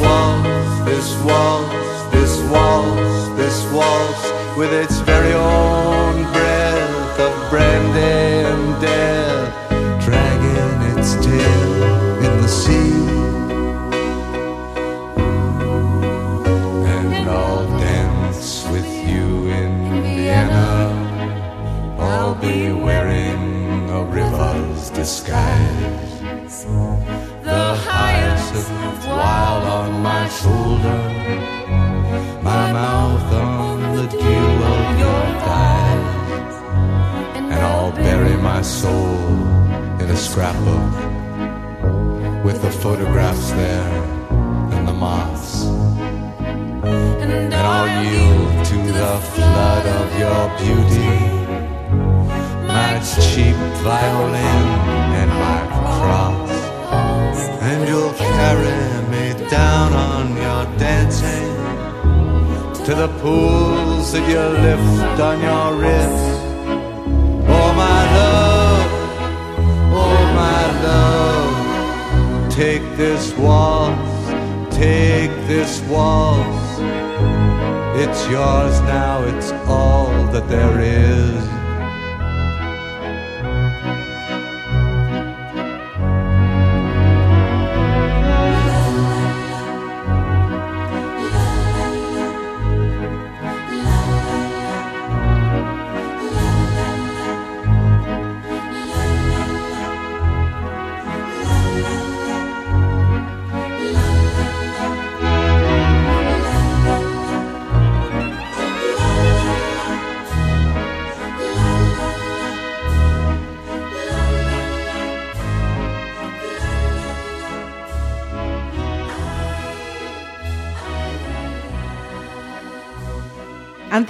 [0.00, 8.15] Waltz, this waltz, this waltz, this waltz, with its very own breath of brandy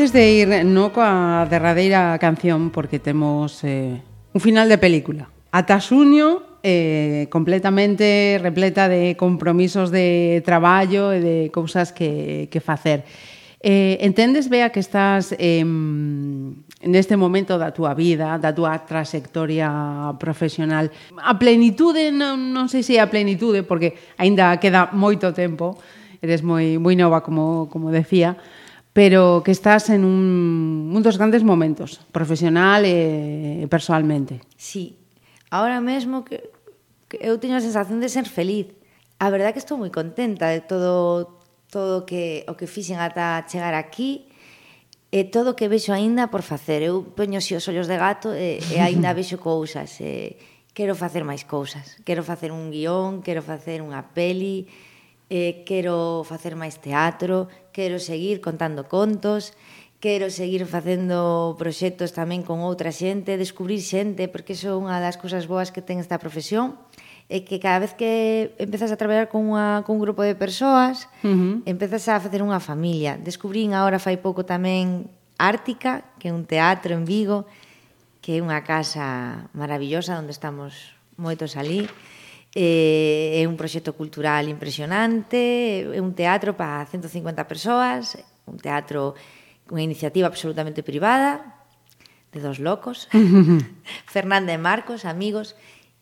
[0.06, 3.98] antes de ir no coa derradeira canción porque temos eh,
[4.30, 5.26] un final de película.
[5.50, 13.02] Ata xuño eh, completamente repleta de compromisos de traballo e de cousas que, que facer.
[13.58, 20.86] Eh, entendes, Bea, que estás eh, neste momento da túa vida, da túa trayectoria profesional,
[21.18, 25.82] a plenitude, non, non sei se a plenitude, porque aínda queda moito tempo,
[26.22, 28.38] eres moi moi nova, como, como decía,
[28.96, 34.40] pero que estás en un, un dos grandes momentos, profesional e personalmente.
[34.56, 34.96] Sí,
[35.52, 36.48] ahora mesmo que,
[37.04, 38.72] que eu teño a sensación de ser feliz.
[39.20, 43.76] A verdad que estou moi contenta de todo todo que o que fixen ata chegar
[43.76, 44.32] aquí
[45.12, 46.80] e todo o que vexo aínda por facer.
[46.80, 49.92] Eu poño si os ollos de gato e, e aínda vexo cousas.
[50.00, 50.40] E,
[50.72, 52.00] quero facer máis cousas.
[52.00, 54.64] Quero facer un guión, quero facer unha peli,
[55.30, 59.52] eh, quero facer máis teatro, quero seguir contando contos,
[59.98, 65.18] quero seguir facendo proxectos tamén con outra xente, descubrir xente, porque iso é unha das
[65.18, 66.78] cousas boas que ten esta profesión,
[67.26, 71.10] é que cada vez que empezas a traballar con, unha, con un grupo de persoas,
[71.26, 71.54] uh -huh.
[71.66, 73.18] empezas a facer unha familia.
[73.18, 77.44] Descubrín agora fai pouco tamén Ártica, que é un teatro en Vigo,
[78.22, 81.84] que é unha casa maravillosa onde estamos moitos ali.
[82.56, 88.16] Eh, é un proxecto cultural impresionante, é un teatro para 150 persoas,
[88.48, 89.12] un teatro
[89.68, 91.60] unha iniciativa absolutamente privada
[92.32, 93.12] de dos locos,
[94.08, 95.52] Fernanda e Marcos, amigos,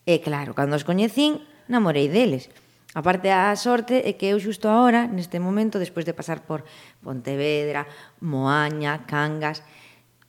[0.06, 2.46] e claro, cando os coñecín, namorei deles.
[2.94, 6.62] A parte a sorte é que eu xusto agora, neste momento, despois de pasar por
[7.02, 7.90] Pontevedra,
[8.22, 9.66] Moaña, Cangas,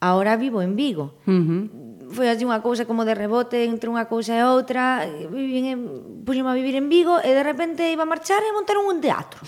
[0.06, 1.18] Ahora vivo en Vigo.
[1.26, 1.62] Uh -huh.
[2.06, 5.02] Foi así unha cousa como de rebote entre unha cousa e outra.
[5.26, 5.80] Vivín en,
[6.22, 9.42] puxeme a vivir en Vigo e de repente iba a marchar e montar un teatro.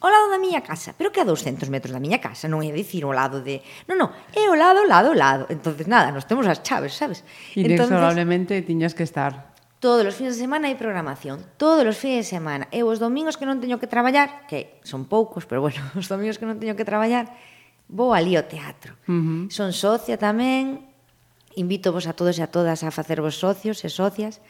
[0.00, 2.70] Ao lado da miña casa, pero que a 200 metros da miña casa, non é
[2.72, 3.60] dicir ao lado de...
[3.90, 5.44] Non, non, é ao lado, ao lado, ao lado.
[5.52, 7.26] Entonces nada, nos temos as chaves, sabes?
[7.52, 9.58] Inexorablemente Entonces, tiñas que estar.
[9.82, 12.64] Todos os fines de semana hai programación, todos os fines de semana.
[12.74, 16.40] E os domingos que non teño que traballar, que son poucos, pero bueno, os domingos
[16.40, 17.30] que non teño que traballar,
[17.88, 18.94] vou ali ao teatro.
[19.08, 19.40] Uh -huh.
[19.50, 20.84] Son socia tamén,
[21.56, 24.40] invitovos a todos e a todas a facervos socios e socias.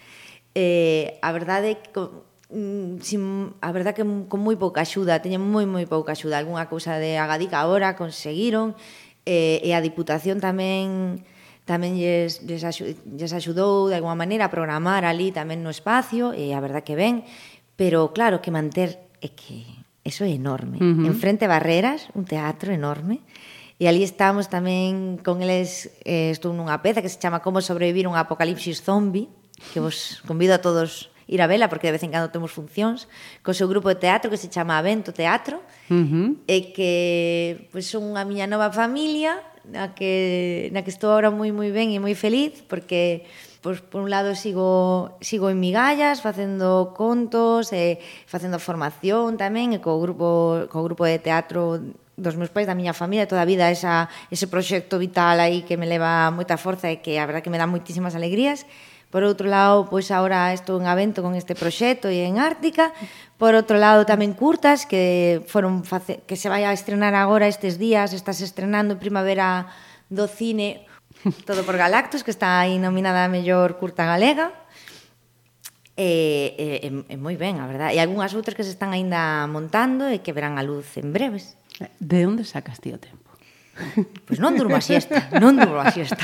[0.54, 2.02] Eh, a verdade é que
[2.50, 6.66] mm, sin, a verdade que con moi pouca axuda, teñen moi moi pouca axuda, algunha
[6.66, 8.74] cousa de Agadica agora conseguiron
[9.24, 11.22] eh, e a Diputación tamén
[11.68, 12.64] tamén lles, lles,
[13.04, 16.96] lles axudou de alguma maneira a programar ali tamén no espacio e a verdade que
[16.96, 17.28] ben,
[17.76, 19.68] pero claro que manter é que
[20.08, 20.80] eso é enorme.
[20.80, 21.06] Uh -huh.
[21.12, 23.20] Enfrente Barreras, un teatro enorme,
[23.78, 28.10] E ali estamos tamén con eles, eh, estou nunha peza que se chama Como sobrevivir
[28.10, 29.30] un apocalipsis zombie,
[29.70, 33.06] que vos convido a todos ir a vela porque de vez en cando temos funcións,
[33.46, 36.28] co seu grupo de teatro que se chama Avento Teatro, uh eh, -huh.
[36.50, 36.92] e que
[37.70, 41.70] pois, pues, son a miña nova familia, na que, na que estou agora moi moi
[41.70, 43.30] ben e moi feliz, porque
[43.60, 49.82] pois, por un lado sigo, sigo en migallas facendo contos e facendo formación tamén e
[49.82, 51.82] co grupo, co grupo de teatro
[52.18, 55.78] dos meus pais, da miña familia, toda a vida esa, ese proxecto vital aí que
[55.78, 58.66] me leva moita forza e que a verdad que me dá moitísimas alegrías.
[59.08, 62.92] Por outro lado, pois agora estou en Avento con este proxecto e en Ártica.
[63.40, 66.20] Por outro lado, tamén curtas que foron face...
[66.28, 69.70] que se vai a estrenar agora estes días, estás estrenando Primavera
[70.12, 70.87] do Cine
[71.48, 74.54] Todo por Galactus, que está aí nominada a mellor curta galega.
[75.98, 76.54] E,
[76.86, 77.94] e, e moi ben, a verdade.
[77.94, 81.58] E algunhas outras que se están aínda montando e que verán a luz en breves.
[81.98, 83.28] De onde sacas ti o tempo?
[84.26, 86.22] Pois pues non durmo a siesta, non durmo a siesta.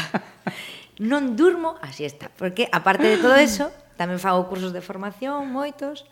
[0.99, 6.07] Non durmo a siesta, porque aparte de todo eso, tamén fago cursos de formación, moitos,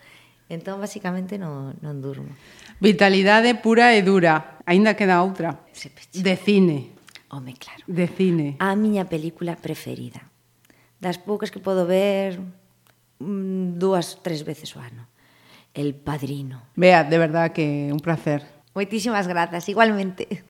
[0.51, 2.35] entón basicamente non, non durmo.
[2.83, 5.63] Vitalidade pura e dura, aínda queda outra.
[6.15, 6.92] De cine.
[7.33, 7.83] Home, claro.
[7.87, 8.57] De cine.
[8.61, 10.29] A miña película preferida.
[11.01, 12.45] Das poucas que podo ver
[13.25, 15.09] mm, dúas, tres veces o ano.
[15.73, 16.69] El Padrino.
[16.77, 18.45] Bea, de verdad que un placer.
[18.77, 20.45] Moitísimas grazas, igualmente.